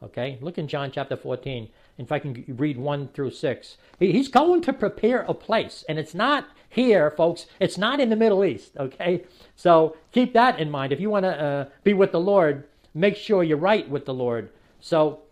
[0.00, 1.68] Okay, look in John chapter 14.
[1.98, 3.76] If I can read 1 through 6.
[3.98, 7.46] He's going to prepare a place, and it's not here, folks.
[7.58, 9.24] It's not in the Middle East, okay?
[9.56, 10.92] So keep that in mind.
[10.92, 14.14] If you want to uh, be with the Lord, make sure you're right with the
[14.14, 14.50] Lord.
[14.78, 15.22] So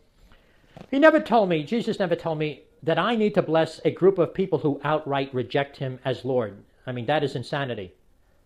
[0.90, 4.18] he never told me, Jesus never told me, that I need to bless a group
[4.18, 6.56] of people who outright reject him as Lord.
[6.86, 7.92] I mean, that is insanity.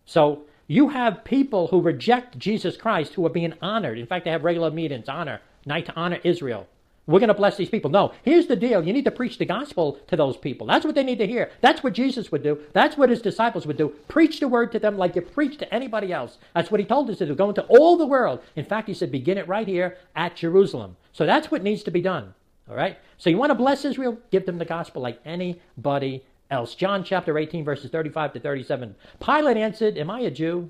[0.05, 3.97] So you have people who reject Jesus Christ who are being honored.
[3.97, 6.67] In fact, they have regular meetings, honor night to honor Israel.
[7.07, 7.89] We're going to bless these people.
[7.89, 8.85] No, here's the deal.
[8.85, 10.67] You need to preach the gospel to those people.
[10.67, 11.51] That's what they need to hear.
[11.59, 12.59] That's what Jesus would do.
[12.73, 13.89] That's what his disciples would do.
[14.07, 16.37] Preach the word to them like you preach to anybody else.
[16.53, 17.35] That's what he told us to do.
[17.35, 18.41] Go into all the world.
[18.55, 20.95] In fact, he said, begin it right here at Jerusalem.
[21.11, 22.35] So that's what needs to be done.
[22.69, 22.97] All right?
[23.17, 24.19] So you want to bless Israel?
[24.29, 26.75] Give them the gospel like anybody else.
[26.75, 28.95] John chapter 18, verses 35 to 37.
[29.19, 30.69] Pilate answered, Am I a Jew?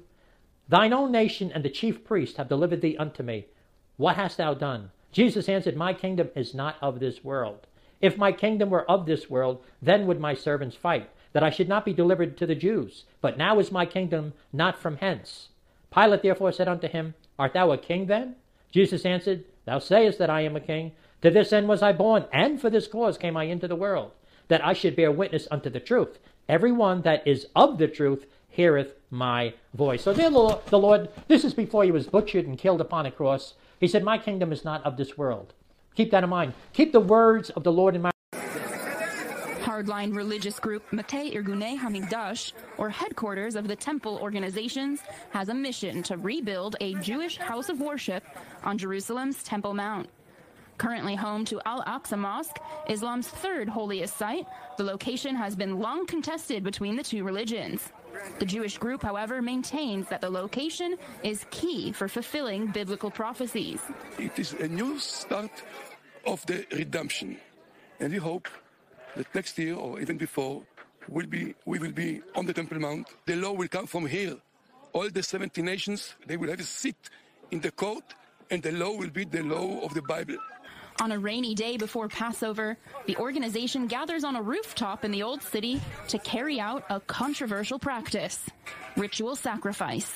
[0.69, 3.47] Thine own nation and the chief priest have delivered thee unto me.
[4.01, 4.89] What hast thou done?
[5.11, 7.67] Jesus answered, My kingdom is not of this world.
[8.01, 11.69] If my kingdom were of this world, then would my servants fight, that I should
[11.69, 13.03] not be delivered to the Jews.
[13.21, 15.49] But now is my kingdom not from hence.
[15.93, 18.37] Pilate therefore said unto him, Art thou a king then?
[18.71, 20.93] Jesus answered, Thou sayest that I am a king.
[21.21, 24.13] To this end was I born, and for this cause came I into the world,
[24.47, 26.17] that I should bear witness unto the truth.
[26.49, 30.01] Every one that is of the truth heareth my voice.
[30.01, 33.53] So there the Lord, this is before he was butchered and killed upon a cross.
[33.81, 35.53] He said, My kingdom is not of this world.
[35.95, 36.53] Keep that in mind.
[36.71, 38.13] Keep the words of the Lord in mind.
[39.63, 45.01] Hardline religious group Matei Irgunei Hamikdash, or headquarters of the temple organizations,
[45.31, 48.23] has a mission to rebuild a Jewish house of worship
[48.63, 50.09] on Jerusalem's Temple Mount.
[50.77, 54.45] Currently home to Al Aqsa Mosque, Islam's third holiest site,
[54.77, 57.91] the location has been long contested between the two religions.
[58.39, 63.79] The Jewish group, however, maintains that the location is key for fulfilling biblical prophecies.
[64.17, 65.51] It is a new start
[66.25, 67.37] of the redemption,
[67.99, 68.47] and we hope
[69.15, 70.63] that next year or even before
[71.09, 73.07] will be, we will be on the Temple Mount.
[73.25, 74.35] The law will come from here.
[74.93, 77.09] All the 70 nations, they will have a seat
[77.51, 78.03] in the court,
[78.49, 80.37] and the law will be the law of the Bible.
[81.01, 85.41] On a rainy day before Passover, the organization gathers on a rooftop in the Old
[85.41, 88.39] City to carry out a controversial practice
[88.95, 90.13] ritual sacrifice.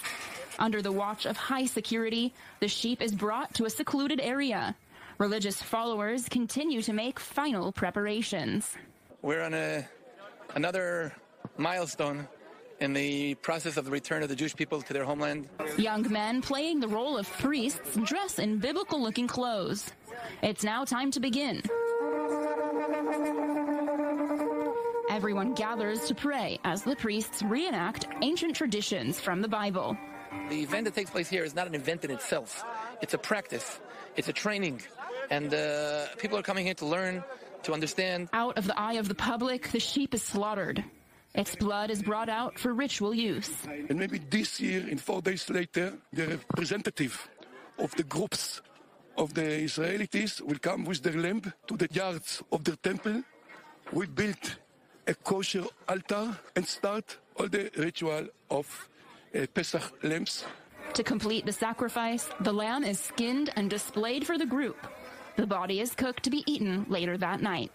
[0.59, 4.75] Under the watch of high security, the sheep is brought to a secluded area.
[5.17, 8.71] Religious followers continue to make final preparations.
[9.23, 9.87] We're on a,
[10.53, 11.13] another
[11.57, 12.27] milestone
[12.79, 15.47] in the process of the return of the Jewish people to their homeland.
[15.77, 19.91] Young men playing the role of priests dress in biblical looking clothes.
[20.41, 21.61] It's now time to begin.
[25.09, 29.97] Everyone gathers to pray as the priests reenact ancient traditions from the Bible.
[30.49, 32.63] the event that takes place here is not an event in itself.
[33.01, 33.79] It's a practice.
[34.17, 34.81] It's a training,
[35.29, 37.23] and uh, people are coming here to learn,
[37.63, 38.29] to understand.
[38.33, 40.83] Out of the eye of the public, the sheep is slaughtered.
[41.35, 43.51] Its blood is brought out for ritual use.
[43.89, 47.29] And maybe this year, in four days later, the representative
[47.77, 48.61] of the groups
[49.17, 53.23] of the Israelites will come with their lamb to the yards of their temple.
[53.91, 54.57] We build
[55.07, 58.89] a kosher altar and start all the ritual of
[59.35, 60.45] uh, Pesach lambs.
[60.93, 64.77] To complete the sacrifice, the lamb is skinned and displayed for the group.
[65.35, 67.71] The body is cooked to be eaten later that night.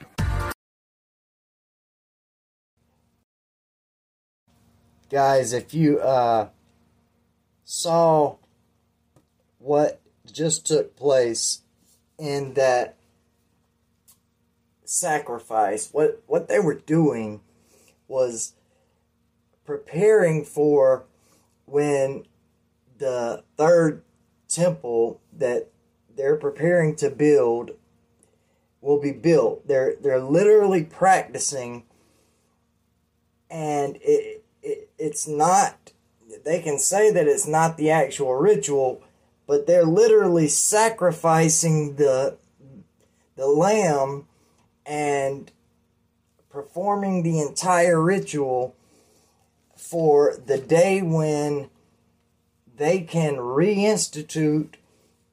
[5.11, 6.49] Guys, if you uh,
[7.65, 8.37] saw
[9.59, 10.01] what
[10.33, 11.63] just took place
[12.19, 12.97] in that
[14.85, 17.41] sacrifice, what what they were doing
[18.09, 18.55] was
[19.65, 21.05] preparing for
[21.67, 22.25] when
[22.99, 24.03] the third
[24.49, 25.69] temple that
[26.17, 27.73] they're preparing to build
[28.81, 29.67] will be built.
[29.67, 31.85] They're they're literally practicing
[33.51, 34.40] and it
[35.01, 35.93] it's not
[36.45, 39.03] they can say that it's not the actual ritual
[39.47, 42.37] but they're literally sacrificing the
[43.37, 44.27] the lamb
[44.85, 45.51] and
[46.51, 48.77] performing the entire ritual
[49.77, 51.71] for the day when
[52.77, 54.75] they can reinstitute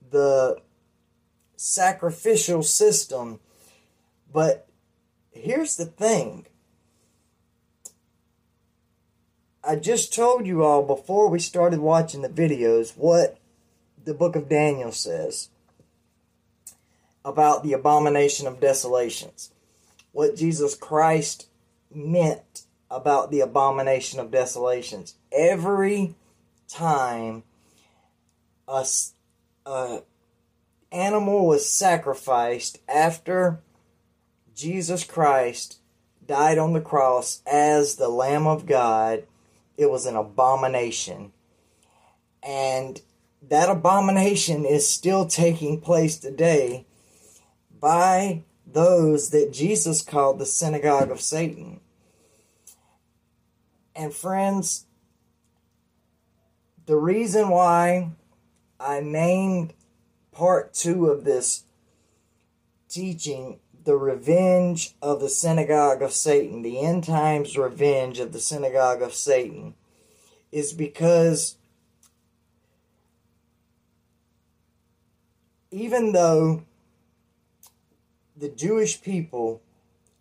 [0.10, 0.62] the
[1.56, 3.40] sacrificial system.
[4.32, 4.68] But
[5.32, 6.46] here's the thing
[9.68, 13.38] I just told you all before we started watching the videos what
[14.02, 15.50] the book of Daniel says
[17.26, 19.52] about the abomination of desolations.
[20.14, 21.50] What Jesus Christ
[21.94, 25.16] meant about the abomination of desolations.
[25.34, 26.16] Every
[26.70, 27.44] time
[28.70, 28.86] a,
[29.66, 30.02] a
[30.94, 33.60] animal was sacrificed after
[34.56, 35.80] Jesus Christ
[36.26, 39.24] died on the cross as the Lamb of God,
[39.78, 41.32] it was an abomination.
[42.44, 43.00] And
[43.48, 46.86] that abomination is still taking place today
[47.80, 51.80] by those that Jesus called the synagogue of Satan.
[53.96, 54.86] And friends,
[56.86, 58.12] the reason why
[58.80, 59.74] I named
[60.32, 61.64] part two of this
[62.90, 69.02] teaching the revenge of the synagogue of Satan, the end times revenge of the synagogue
[69.02, 69.76] of Satan,
[70.52, 71.56] is because
[75.72, 76.64] even though
[78.36, 79.62] the Jewish people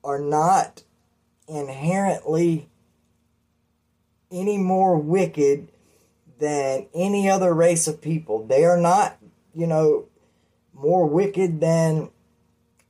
[0.04, 0.84] are not
[1.48, 2.68] inherently
[4.30, 5.66] any more wicked
[6.38, 9.18] than any other race of people, they are not,
[9.56, 10.04] you know,
[10.72, 12.10] more wicked than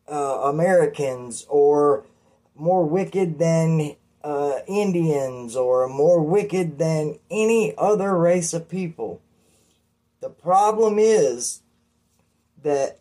[0.09, 2.05] uh, Americans or
[2.55, 9.21] more wicked than uh, Indians or more wicked than any other race of people.
[10.21, 11.63] The problem is
[12.63, 12.99] that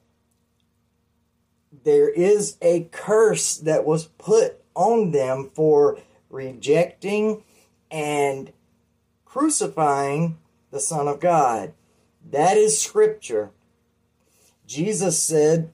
[1.83, 5.99] there is a curse that was put on them for
[6.29, 7.43] rejecting
[7.89, 8.51] and
[9.23, 10.37] crucifying
[10.71, 11.73] the Son of God.
[12.29, 13.51] That is Scripture.
[14.67, 15.71] Jesus said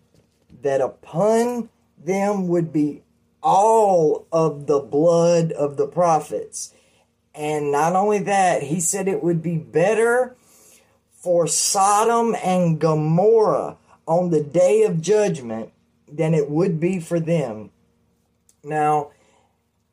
[0.61, 3.03] that upon them would be
[3.43, 6.73] all of the blood of the prophets.
[7.33, 10.35] And not only that, he said it would be better
[11.13, 13.77] for Sodom and Gomorrah
[14.07, 15.71] on the day of judgment
[16.11, 17.71] than it would be for them.
[18.63, 19.11] Now,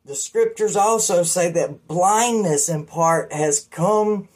[0.05, 4.27] the scriptures also say that blindness in part has come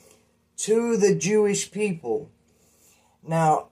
[0.57, 2.29] to the Jewish people.
[3.25, 3.69] Now,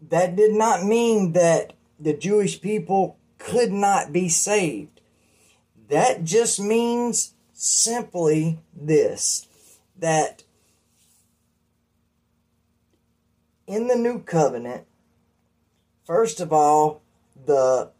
[0.00, 5.00] that did not mean that the Jewish people could not be saved.
[5.88, 9.46] That just means simply this
[9.98, 10.42] that
[13.66, 14.86] in the new covenant,
[16.04, 17.02] first of all,
[17.46, 17.90] the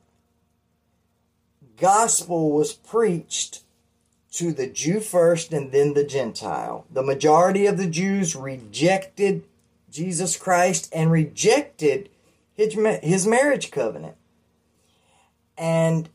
[1.76, 3.62] gospel was preached
[4.32, 6.86] to the Jew first and then the Gentile.
[6.90, 9.44] The majority of the Jews rejected
[9.90, 12.10] Jesus Christ and rejected
[12.56, 14.16] his marriage covenant.
[15.58, 16.08] And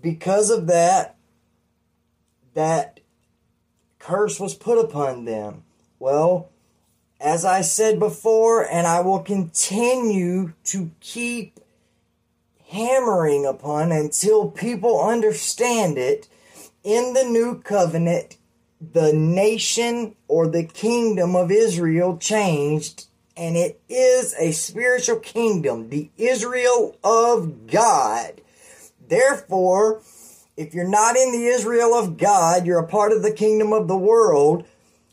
[0.00, 1.16] because of that,
[2.54, 3.00] that
[3.98, 5.64] curse was put upon them.
[5.98, 6.50] Well,
[7.20, 11.60] as I said before, and I will continue to keep
[12.70, 16.28] hammering upon until people understand it,
[16.82, 18.38] in the new covenant,
[18.80, 26.10] the nation or the kingdom of Israel changed, and it is a spiritual kingdom, the
[26.16, 28.40] Israel of God.
[29.08, 30.02] Therefore,
[30.56, 33.88] if you're not in the Israel of God, you're a part of the kingdom of
[33.88, 34.66] the world.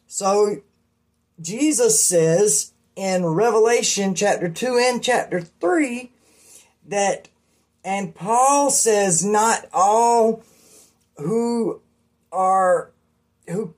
[0.07, 0.61] So
[1.39, 6.11] Jesus says in Revelation chapter 2 and chapter 3
[6.87, 7.29] that,
[7.83, 10.43] and Paul says, not all
[11.17, 11.81] who
[12.31, 12.91] are,
[13.47, 13.73] who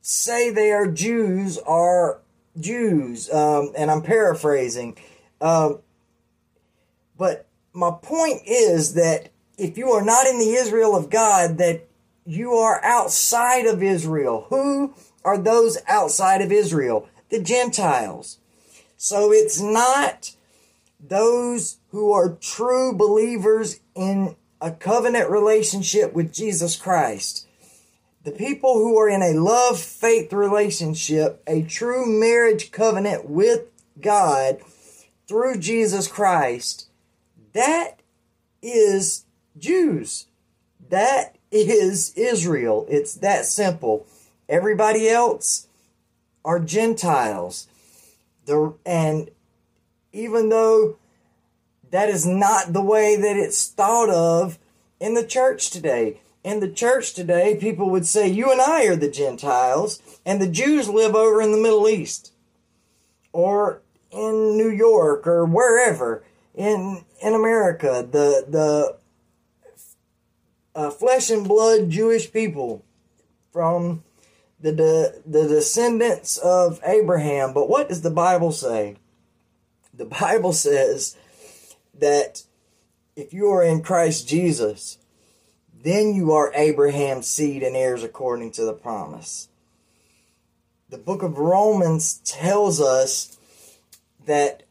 [0.00, 2.20] say they are Jews are
[2.58, 3.30] Jews.
[3.32, 4.96] Um, and I'm paraphrasing.
[5.40, 5.80] Um,
[7.16, 11.88] but my point is that if you are not in the Israel of God, that
[12.28, 14.46] you are outside of Israel.
[14.50, 14.94] Who
[15.24, 17.08] are those outside of Israel?
[17.30, 18.38] The Gentiles.
[18.98, 20.34] So it's not
[21.00, 27.46] those who are true believers in a covenant relationship with Jesus Christ.
[28.24, 33.66] The people who are in a love faith relationship, a true marriage covenant with
[34.00, 34.58] God
[35.26, 36.88] through Jesus Christ,
[37.52, 38.00] that
[38.62, 39.24] is
[39.56, 40.26] Jews.
[40.90, 42.86] That is Israel.
[42.88, 44.06] It's that simple.
[44.48, 45.68] Everybody else
[46.44, 47.68] are Gentiles.
[48.46, 49.30] The, and
[50.12, 50.96] even though
[51.90, 54.58] that is not the way that it's thought of
[55.00, 56.20] in the church today.
[56.44, 60.48] In the church today, people would say, You and I are the Gentiles, and the
[60.48, 62.32] Jews live over in the Middle East
[63.32, 66.24] or in New York or wherever
[66.54, 68.06] in in America.
[68.10, 68.96] The the
[70.74, 72.84] uh, flesh and blood Jewish people
[73.52, 74.04] from
[74.60, 77.52] the, the the descendants of Abraham.
[77.52, 78.96] But what does the Bible say?
[79.92, 81.16] The Bible says
[81.98, 82.44] that
[83.16, 84.97] if you are in Christ Jesus,
[85.82, 89.48] then you are Abraham's seed and heirs according to the promise.
[90.88, 93.38] The book of Romans tells us
[94.24, 94.62] that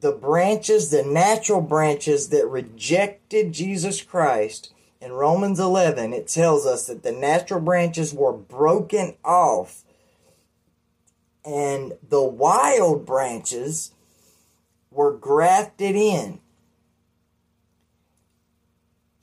[0.00, 6.86] the branches, the natural branches that rejected Jesus Christ, in Romans 11, it tells us
[6.86, 9.84] that the natural branches were broken off
[11.44, 13.92] and the wild branches
[14.90, 16.40] were grafted in.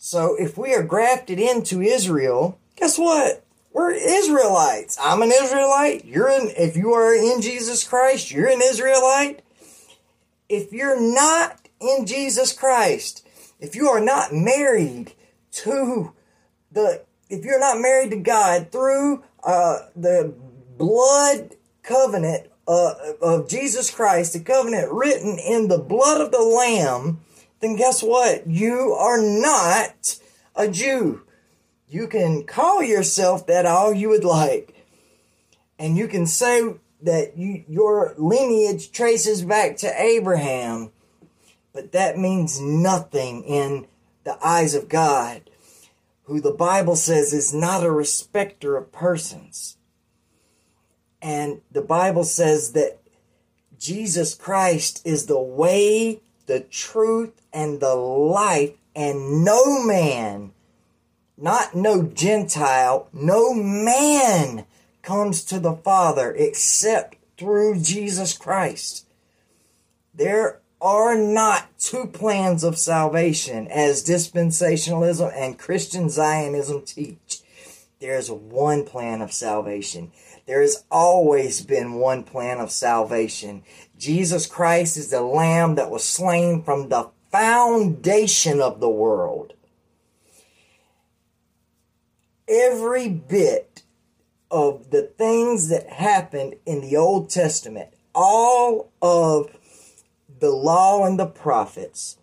[0.03, 3.45] So if we are grafted into Israel, guess what?
[3.72, 4.98] We're Israelites.
[4.99, 6.06] I'm an Israelite.
[6.06, 9.44] You're in, if you are in Jesus Christ, you're an Israelite.
[10.49, 13.28] If you're not in Jesus Christ,
[13.60, 15.14] if you are not married
[15.52, 16.14] to
[16.72, 20.34] the if you're not married to God through uh, the
[20.80, 21.52] blood
[21.84, 27.19] covenant uh, of Jesus Christ, the covenant written in the blood of the Lamb,
[27.61, 28.47] then guess what?
[28.47, 30.19] You are not
[30.55, 31.21] a Jew.
[31.88, 34.75] You can call yourself that all you would like.
[35.77, 40.91] And you can say that you, your lineage traces back to Abraham,
[41.73, 43.88] but that means nothing in
[44.23, 45.49] the eyes of God,
[46.25, 49.77] who the Bible says is not a respecter of persons.
[51.21, 52.99] And the Bible says that
[53.77, 60.51] Jesus Christ is the way, the truth, and the life, and no man,
[61.38, 64.65] not no Gentile, no man
[65.01, 69.07] comes to the Father except through Jesus Christ.
[70.13, 77.41] There are not two plans of salvation as dispensationalism and Christian Zionism teach.
[77.99, 80.11] There's one plan of salvation.
[80.45, 83.63] There has always been one plan of salvation.
[83.97, 89.53] Jesus Christ is the Lamb that was slain from the foundation of the world.
[92.47, 93.84] Every bit
[94.49, 99.55] of the things that happened in the Old Testament, all of
[100.39, 102.18] the law and the prophets,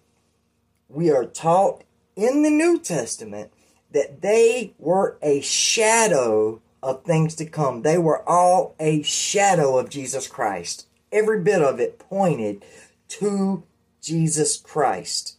[0.89, 1.85] we are taught
[2.17, 3.53] in the New Testament
[3.93, 7.83] that they were a shadow of things to come.
[7.83, 10.87] They were all a shadow of Jesus Christ.
[11.11, 12.65] Every bit of it pointed
[13.09, 13.65] to
[14.03, 15.37] Jesus Christ.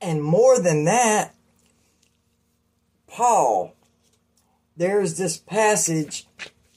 [0.00, 1.34] And more than that,
[3.06, 3.74] Paul,
[4.76, 6.26] there's this passage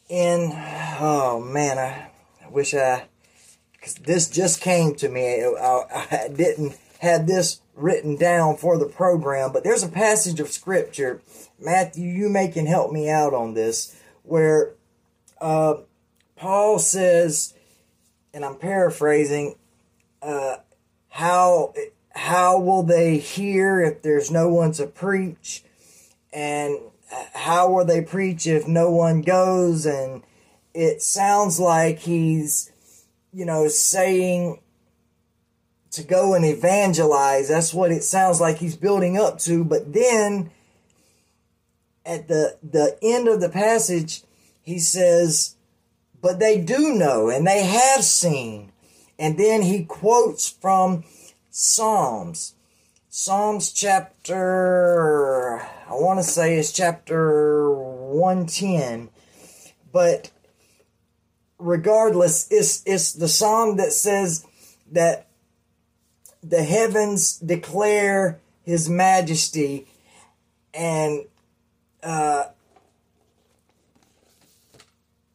[0.09, 0.51] in,
[0.99, 2.09] oh man, I,
[2.49, 3.05] wish I
[3.71, 5.43] because this just came to me.
[5.43, 10.49] I, I didn't have this written down for the program, but there's a passage of
[10.49, 11.21] scripture,
[11.63, 14.73] Matthew, you may can help me out on this, where
[15.39, 15.75] uh,
[16.35, 17.53] Paul says,
[18.33, 19.55] and I'm paraphrasing,
[20.21, 20.57] uh,
[21.09, 21.73] how
[22.15, 25.63] how will they hear if there's no one to preach?
[26.31, 26.79] And
[27.33, 29.85] how will they preach if no one goes?
[29.85, 30.23] And
[30.73, 32.71] it sounds like he's,
[33.31, 34.59] you know, saying
[35.91, 37.49] to go and evangelize.
[37.49, 39.63] That's what it sounds like he's building up to.
[39.63, 40.49] But then
[42.05, 44.23] at the, the end of the passage,
[44.61, 45.55] he says,
[46.21, 48.71] but they do know and they have seen.
[49.19, 51.03] And then he quotes from
[51.49, 52.55] Psalms.
[53.09, 59.09] Psalms chapter, I want to say it's chapter 110.
[59.91, 60.31] But
[61.59, 64.45] regardless, it's, it's the psalm that says
[64.91, 65.27] that
[66.41, 69.87] the heavens declare his majesty
[70.73, 71.25] and
[72.03, 72.45] uh,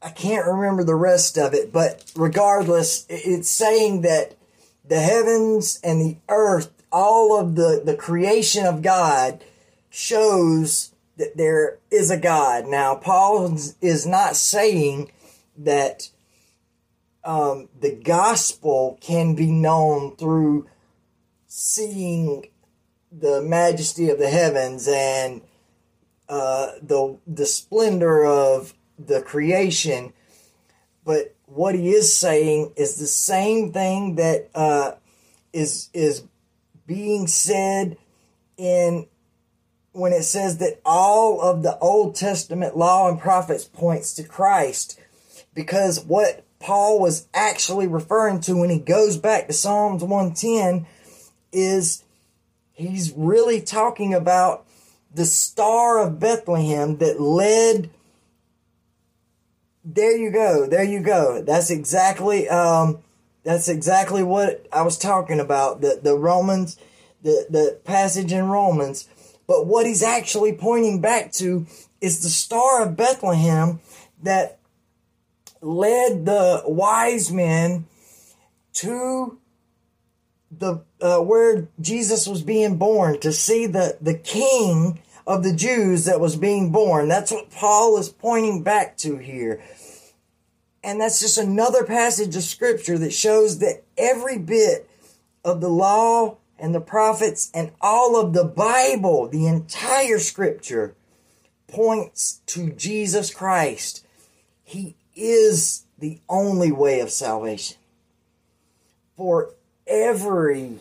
[0.00, 4.36] I can't remember the rest of it, but regardless, it's saying that
[4.86, 9.42] the heavens and the earth, all of the, the creation of God
[9.90, 12.66] shows that there is a God.
[12.66, 15.10] Now, Paul is not saying
[15.56, 16.10] that
[17.24, 20.68] um, the gospel can be known through
[21.46, 22.46] seeing
[23.10, 25.42] the majesty of the heavens and
[26.28, 30.12] uh, the the splendor of the creation,
[31.04, 34.92] but what he is saying is the same thing that uh,
[35.52, 36.24] is is
[36.86, 37.96] being said
[38.56, 39.06] in
[39.92, 45.00] when it says that all of the Old Testament law and prophets points to Christ,
[45.54, 50.86] because what Paul was actually referring to when he goes back to Psalms 110
[51.52, 52.04] is
[52.74, 54.67] he's really talking about
[55.12, 57.90] the star of Bethlehem that led.
[59.84, 60.66] There you go.
[60.66, 61.42] There you go.
[61.42, 62.48] That's exactly.
[62.48, 62.98] Um,
[63.44, 65.80] that's exactly what I was talking about.
[65.80, 66.76] The the Romans,
[67.22, 69.08] the the passage in Romans.
[69.46, 71.66] But what he's actually pointing back to
[72.02, 73.80] is the star of Bethlehem
[74.22, 74.58] that
[75.62, 77.86] led the wise men
[78.74, 79.38] to
[80.50, 86.06] the uh, where Jesus was being born to see the the king of the Jews
[86.06, 87.08] that was being born.
[87.08, 89.62] That's what Paul is pointing back to here.
[90.82, 94.88] And that's just another passage of scripture that shows that every bit
[95.44, 100.94] of the law and the prophets and all of the Bible, the entire scripture,
[101.66, 104.06] points to Jesus Christ.
[104.64, 107.76] He is the only way of salvation.
[109.16, 109.54] For
[109.88, 110.80] every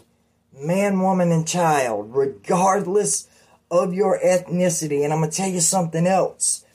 [0.54, 3.28] man, woman, and child, regardless
[3.72, 5.04] of your ethnicity.
[5.04, 6.66] And I'm going to tell you something else.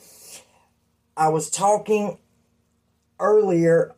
[1.16, 2.18] I was talking
[3.20, 3.94] earlier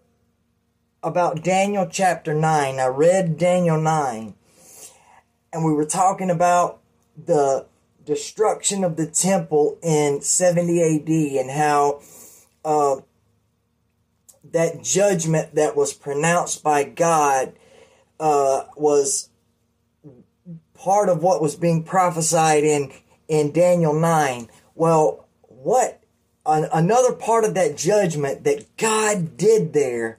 [1.03, 2.79] about Daniel chapter 9.
[2.79, 4.35] I read Daniel 9,
[5.53, 6.81] and we were talking about
[7.17, 7.67] the
[8.05, 11.09] destruction of the temple in 70 AD
[11.41, 12.01] and how
[12.65, 12.97] uh,
[14.53, 17.55] that judgment that was pronounced by God
[18.21, 19.29] uh, was
[20.75, 22.93] part of what was being prophesied in
[23.29, 24.49] in Daniel 9.
[24.75, 26.03] Well, what
[26.45, 30.19] an, another part of that judgment that God did there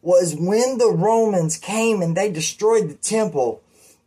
[0.00, 3.62] was when the Romans came and they destroyed the temple.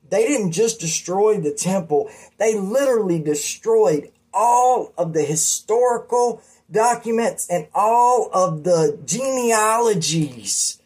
[0.10, 7.68] They didn't just destroy the temple, they literally destroyed all of the historical documents and
[7.76, 10.81] all of the genealogies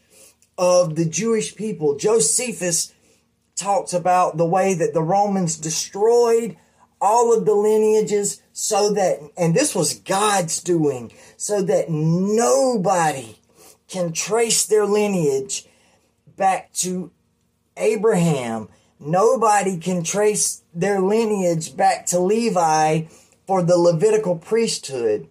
[0.57, 1.95] of the Jewish people.
[1.95, 2.93] Josephus
[3.55, 6.57] talks about the way that the Romans destroyed
[7.01, 13.37] all of the lineages so that, and this was God's doing, so that nobody
[13.87, 15.65] can trace their lineage
[16.35, 17.11] back to
[17.77, 18.69] Abraham.
[18.99, 23.03] Nobody can trace their lineage back to Levi
[23.45, 25.27] for the Levitical priesthood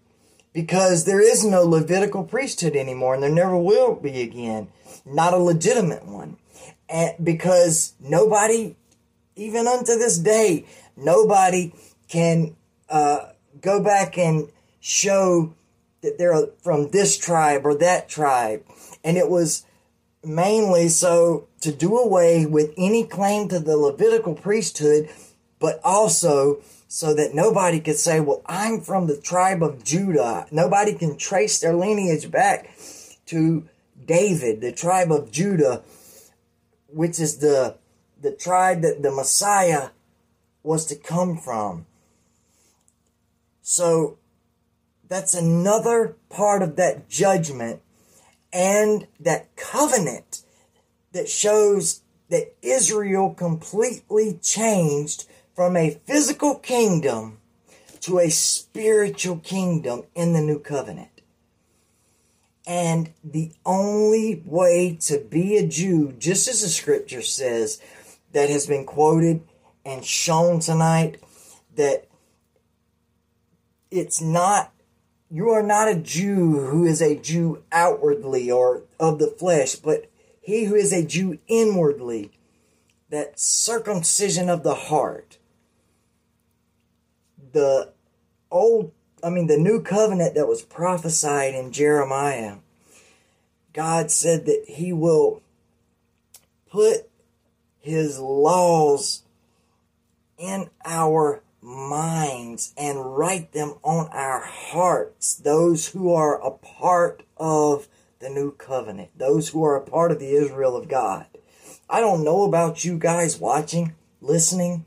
[0.53, 4.69] because there is no Levitical priesthood anymore and there never will be again.
[5.05, 6.37] Not a legitimate one
[6.89, 8.77] and because nobody,
[9.37, 10.67] even unto this day,
[10.97, 11.73] nobody
[12.09, 12.57] can
[12.89, 13.31] uh,
[13.61, 14.49] go back and
[14.81, 15.55] show
[16.03, 18.63] that they're from this tribe or that tribe.
[19.03, 19.65] And it was
[20.23, 25.09] mainly so to do away with any claim to the Levitical priesthood,
[25.59, 30.47] but also so that nobody could say, well, I'm from the tribe of Judah.
[30.53, 32.71] Nobody can trace their lineage back
[33.27, 33.69] to
[34.07, 35.83] David, the tribe of Judah,
[36.89, 37.77] which is the
[38.21, 39.91] the tribe that the Messiah
[40.63, 41.87] was to come from.
[43.61, 44.19] So
[45.09, 47.83] that's another part of that judgment
[48.53, 50.43] and that covenant
[51.13, 57.39] that shows that Israel completely changed from a physical kingdom
[58.01, 61.14] to a spiritual kingdom in the new covenant.
[62.67, 67.81] And the only way to be a Jew, just as the scripture says,
[68.33, 69.43] that has been quoted
[69.85, 71.23] and shown tonight,
[71.77, 72.09] that
[73.91, 74.73] it's not,
[75.31, 80.11] you are not a Jew who is a Jew outwardly or of the flesh, but
[80.41, 82.31] he who is a Jew inwardly,
[83.11, 85.39] that circumcision of the heart,
[87.53, 87.93] the
[88.51, 88.93] old,
[89.25, 92.57] I mean, the new covenant that was prophesied in Jeremiah,
[93.73, 95.41] God said that He will
[96.71, 97.09] put
[97.81, 99.23] His laws
[100.37, 105.35] in our minds and write them on our hearts.
[105.35, 107.89] Those who are a part of
[108.19, 111.25] the new covenant, those who are a part of the Israel of God.
[111.89, 114.85] I don't know about you guys watching, listening,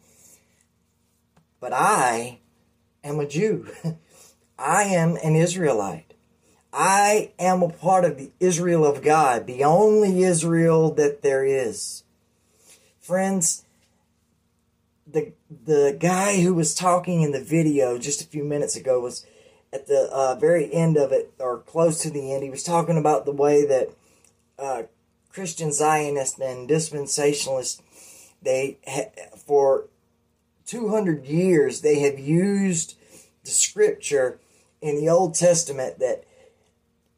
[1.60, 2.38] but I
[3.04, 3.68] am a Jew.
[4.58, 6.14] I am an Israelite.
[6.74, 12.04] I am a part of the Israel of God, the only Israel that there is.
[13.00, 13.64] Friends,
[15.06, 19.26] the the guy who was talking in the video just a few minutes ago was
[19.72, 22.44] at the uh, very end of it, or close to the end.
[22.44, 23.90] He was talking about the way that
[24.60, 24.84] uh,
[25.30, 27.82] Christian Zionists and dispensationalists
[28.42, 29.86] they ha- for
[30.66, 32.96] 200 years they have used
[33.44, 34.40] the scripture
[34.82, 36.24] in the Old Testament that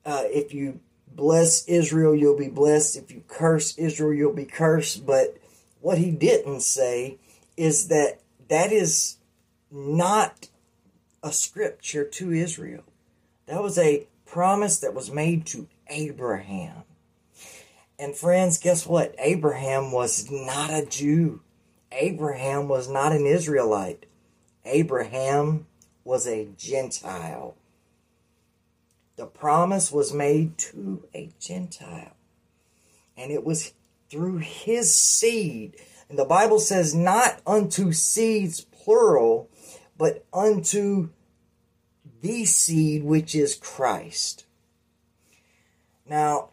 [0.06, 2.95] uh, if you bless Israel, you'll be blessed.
[2.95, 5.06] If you curse Israel, you'll be cursed.
[5.06, 5.38] But
[5.81, 7.18] what he didn't say
[7.57, 9.18] is that that is
[9.72, 10.49] not
[11.22, 12.84] a scripture to Israel.
[13.48, 16.84] That was a promise that was made to Abraham.
[17.98, 19.14] And friends, guess what?
[19.19, 21.41] Abraham was not a Jew.
[21.91, 24.06] Abraham was not an Israelite.
[24.64, 25.68] Abraham
[26.10, 27.56] was a Gentile.
[29.15, 32.15] The promise was made to a Gentile.
[33.15, 33.73] And it was
[34.10, 35.76] through his seed.
[36.10, 39.52] And the Bible says, not unto seeds, plural,
[39.99, 41.10] but unto
[42.22, 44.48] the seed, which is Christ.
[46.07, 46.49] Now,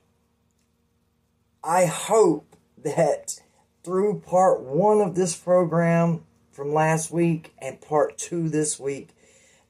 [1.65, 3.41] I hope that
[3.83, 9.16] through part one of this program from last week and part two this week,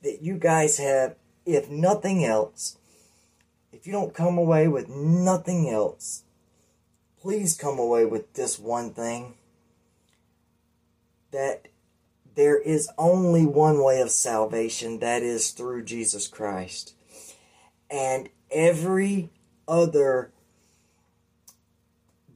[0.07, 2.79] that you guys have, if nothing else,
[3.73, 6.23] if you don't come away with nothing else,
[7.21, 9.35] please come away with this one thing
[11.33, 11.67] that
[12.37, 16.95] there is only one way of salvation, that is through Jesus Christ.
[17.91, 19.31] And every
[19.67, 20.31] other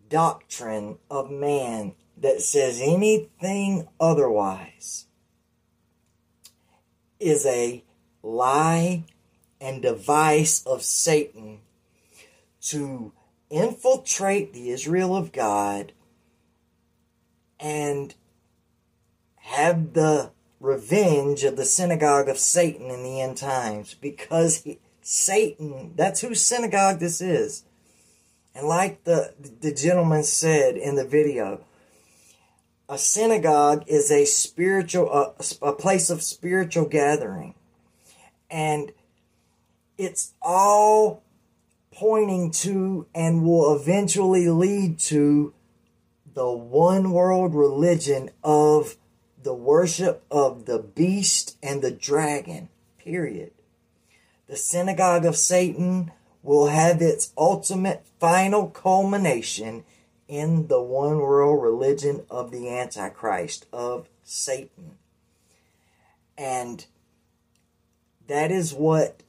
[0.09, 5.07] doctrine of man that says anything otherwise
[7.21, 7.85] is a
[8.23, 9.05] lie
[9.61, 11.61] and device of Satan
[12.63, 13.13] to
[13.51, 15.93] infiltrate the Israel of God
[17.59, 18.15] and
[19.37, 20.31] have the
[20.61, 26.43] revenge of the synagogue of Satan in the end times because he, Satan, that's whose
[26.43, 27.65] synagogue this is.
[28.55, 31.65] And like the, the gentleman said in the video,
[32.91, 37.55] a synagogue is a spiritual, a, a place of spiritual gathering.
[38.51, 38.91] And
[39.97, 41.23] it's all
[41.93, 45.55] pointing to and will eventually lead to
[46.35, 48.97] the one world religion of
[49.41, 52.71] the worship of the beast and the dragon.
[52.99, 53.53] Period.
[54.49, 56.11] The synagogue of Satan
[56.43, 59.85] will have its ultimate final culmination
[60.31, 64.97] in the one world religion of the Antichrist, of Satan.
[66.39, 66.87] And
[68.29, 69.25] that is what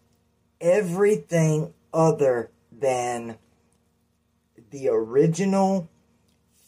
[0.62, 3.40] everything other than
[4.70, 5.90] the original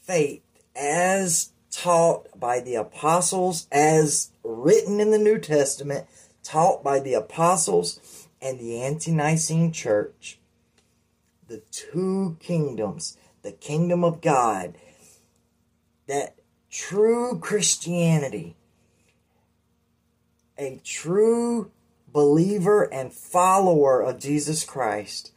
[0.02, 0.42] faith
[0.76, 6.08] as taught by the apostles, as written in the New Testament,
[6.44, 10.40] taught by the apostles and the Ante Nicene Church.
[11.48, 14.76] The two kingdoms, the kingdom of God,
[16.08, 16.36] that
[16.72, 18.56] true Christianity,
[20.58, 21.72] a true
[22.08, 25.32] believer and follower of Jesus Christ,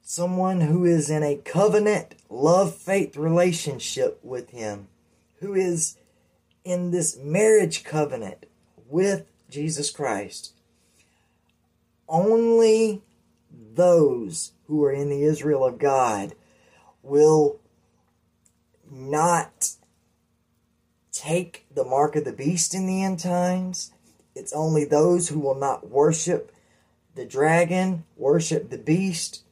[0.00, 4.88] someone who is in a covenant love faith relationship with Him,
[5.40, 5.98] who is
[6.64, 8.46] in this marriage covenant
[8.88, 10.54] with Jesus Christ.
[12.08, 13.02] Only
[13.50, 16.32] those who are in the Israel of God
[17.02, 17.58] will
[18.88, 19.70] not
[21.10, 23.92] take the mark of the beast in the end times
[24.36, 26.52] It's only those who will not worship
[27.16, 29.42] the dragon, worship the beast.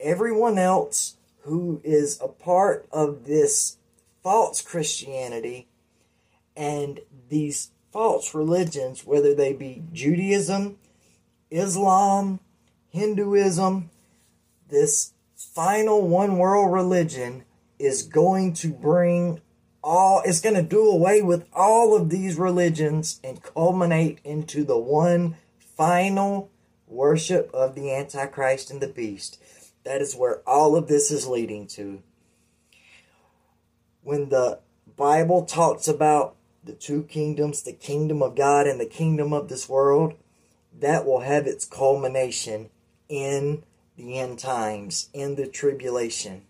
[0.00, 3.76] Everyone else who is a part of this
[4.22, 5.68] false Christianity
[6.56, 10.78] and these false religions, whether they be Judaism,
[11.50, 12.40] Islam,
[12.88, 13.90] Hinduism,
[14.72, 17.44] this final one world religion
[17.78, 19.40] is going to bring
[19.84, 24.78] all, it's going to do away with all of these religions and culminate into the
[24.78, 26.50] one final
[26.86, 29.38] worship of the Antichrist and the beast.
[29.84, 32.02] That is where all of this is leading to.
[34.02, 34.60] When the
[34.96, 39.68] Bible talks about the two kingdoms, the kingdom of God and the kingdom of this
[39.68, 40.14] world,
[40.78, 42.70] that will have its culmination
[43.08, 43.64] in
[43.96, 46.42] the end times, in the tribulation.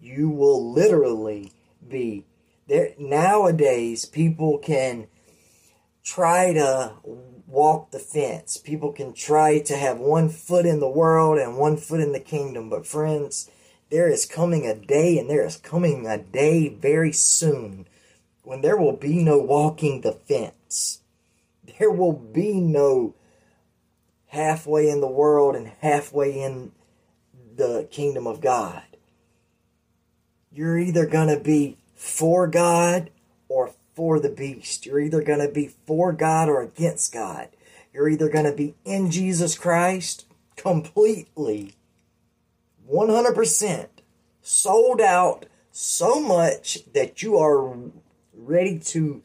[0.00, 1.52] You will literally
[1.86, 2.24] be
[2.68, 2.94] there.
[2.98, 5.06] Nowadays, people can
[6.02, 6.92] try to
[7.46, 8.56] walk the fence.
[8.56, 12.20] People can try to have one foot in the world and one foot in the
[12.20, 12.68] kingdom.
[12.68, 13.50] But, friends,
[13.90, 17.86] there is coming a day, and there is coming a day very soon
[18.42, 21.00] when there will be no walking the fence.
[21.78, 23.14] There will be no
[24.34, 26.72] halfway in the world and halfway in
[27.54, 28.82] the kingdom of God.
[30.50, 33.10] You're either going to be for God
[33.48, 34.86] or for the beast.
[34.86, 37.48] You're either going to be for God or against God.
[37.92, 41.76] You're either going to be in Jesus Christ completely,
[42.90, 43.86] 100%,
[44.42, 47.76] sold out so much that you are
[48.36, 49.22] ready to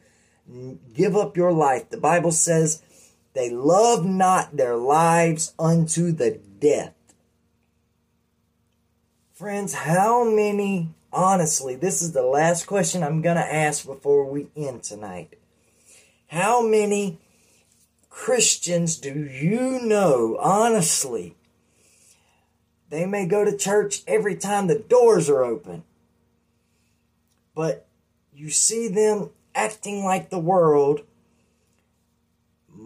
[0.93, 1.89] give up your life.
[1.89, 2.83] The Bible says
[3.39, 6.93] they love not their lives unto the death.
[9.33, 14.47] Friends, how many, honestly, this is the last question I'm going to ask before we
[14.57, 15.39] end tonight.
[16.27, 17.17] How many
[18.09, 21.37] Christians do you know, honestly?
[22.89, 25.83] They may go to church every time the doors are open,
[27.55, 27.87] but
[28.33, 31.03] you see them acting like the world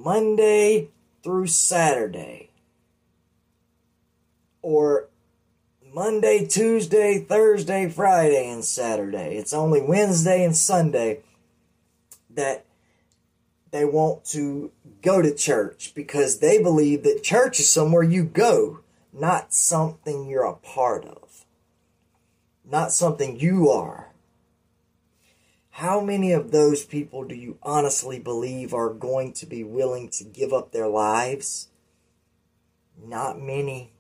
[0.04, 0.90] Monday
[1.24, 2.50] through Saturday.
[4.62, 5.10] Or
[5.94, 9.38] Monday, Tuesday, Thursday, Friday, and Saturday.
[9.38, 11.22] It's only Wednesday and Sunday
[12.32, 12.66] that
[13.72, 14.72] they want to
[15.02, 18.80] go to church because they believe that church is somewhere you go,
[19.12, 21.46] not something you're a part of,
[22.64, 24.13] not something you are.
[25.78, 30.24] How many of those people do you honestly believe are going to be willing to
[30.24, 31.70] give up their lives?
[33.04, 33.92] Not many.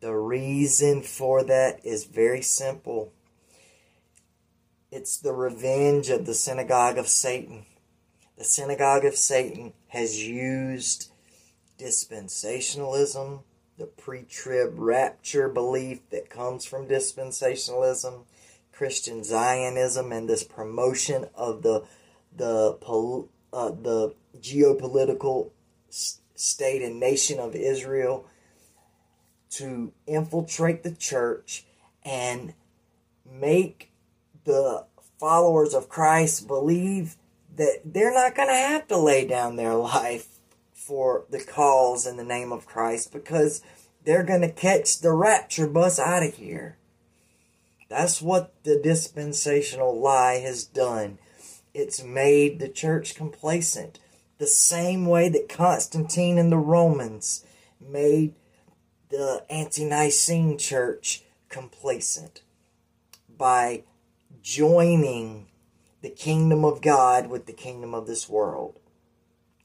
[0.00, 3.12] The reason for that is very simple
[4.90, 7.66] it's the revenge of the synagogue of Satan.
[8.36, 11.12] The synagogue of Satan has used
[11.78, 13.42] dispensationalism,
[13.78, 18.24] the pre trib rapture belief that comes from dispensationalism
[18.76, 21.84] Christian Zionism and this promotion of the
[22.36, 25.50] the pol- uh, the geopolitical
[25.88, 28.26] state and nation of Israel
[29.50, 31.64] to infiltrate the church
[32.04, 32.54] and
[33.24, 33.92] make
[34.44, 34.84] the
[35.20, 37.16] followers of Christ believe
[37.56, 40.40] that they're not going to have to lay down their life
[40.72, 43.62] for the cause in the name of Christ because
[44.04, 46.76] they're going to catch the rapture bus out of here.
[47.94, 51.18] That's what the dispensational lie has done.
[51.72, 54.00] It's made the church complacent.
[54.38, 57.46] The same way that Constantine and the Romans
[57.80, 58.34] made
[59.10, 62.42] the ante Nicene church complacent
[63.28, 63.84] by
[64.42, 65.46] joining
[66.02, 68.80] the kingdom of God with the kingdom of this world.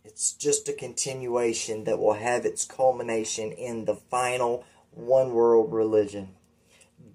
[0.06, 6.35] It's just a continuation that will have its culmination in the final one world religion.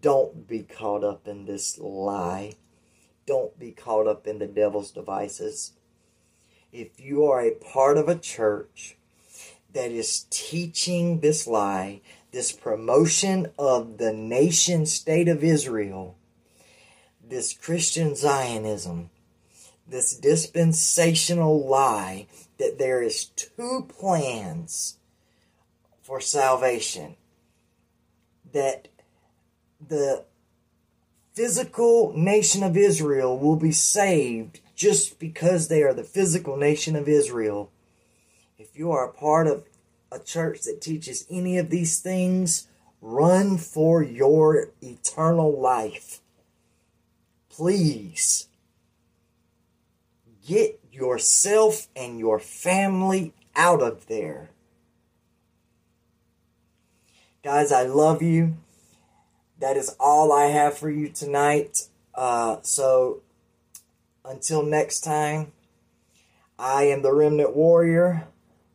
[0.05, 2.57] Don't be caught up in this lie.
[3.25, 5.73] Don't be caught up in the devil's devices.
[6.71, 8.99] If you are a part of a church
[9.73, 12.03] that is teaching this lie,
[12.33, 16.19] this promotion of the nation state of Israel,
[17.27, 19.09] this Christian Zionism,
[19.89, 22.27] this dispensational lie
[22.59, 24.99] that there is two plans
[26.03, 27.17] for salvation
[28.53, 28.89] that
[29.87, 30.25] the
[31.35, 37.09] physical nation of Israel will be saved just because they are the physical nation of
[37.09, 37.71] Israel.
[38.59, 39.65] If you are a part of
[40.11, 42.69] a church that teaches any of these things,
[43.01, 46.21] run for your eternal life.
[47.51, 48.49] Please
[50.47, 54.51] get yourself and your family out of there.
[57.43, 58.57] Guys, I love you.
[59.59, 61.89] That is all I have for you tonight.
[62.15, 63.23] Uh, so
[64.25, 65.53] until next time,
[66.59, 68.29] I am the Remnant Warrior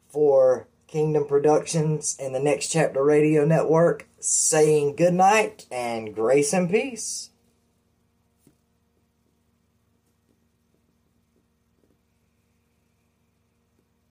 [0.09, 6.69] for Kingdom Productions and the Next Chapter Radio Network saying good night and grace and
[6.69, 7.28] peace.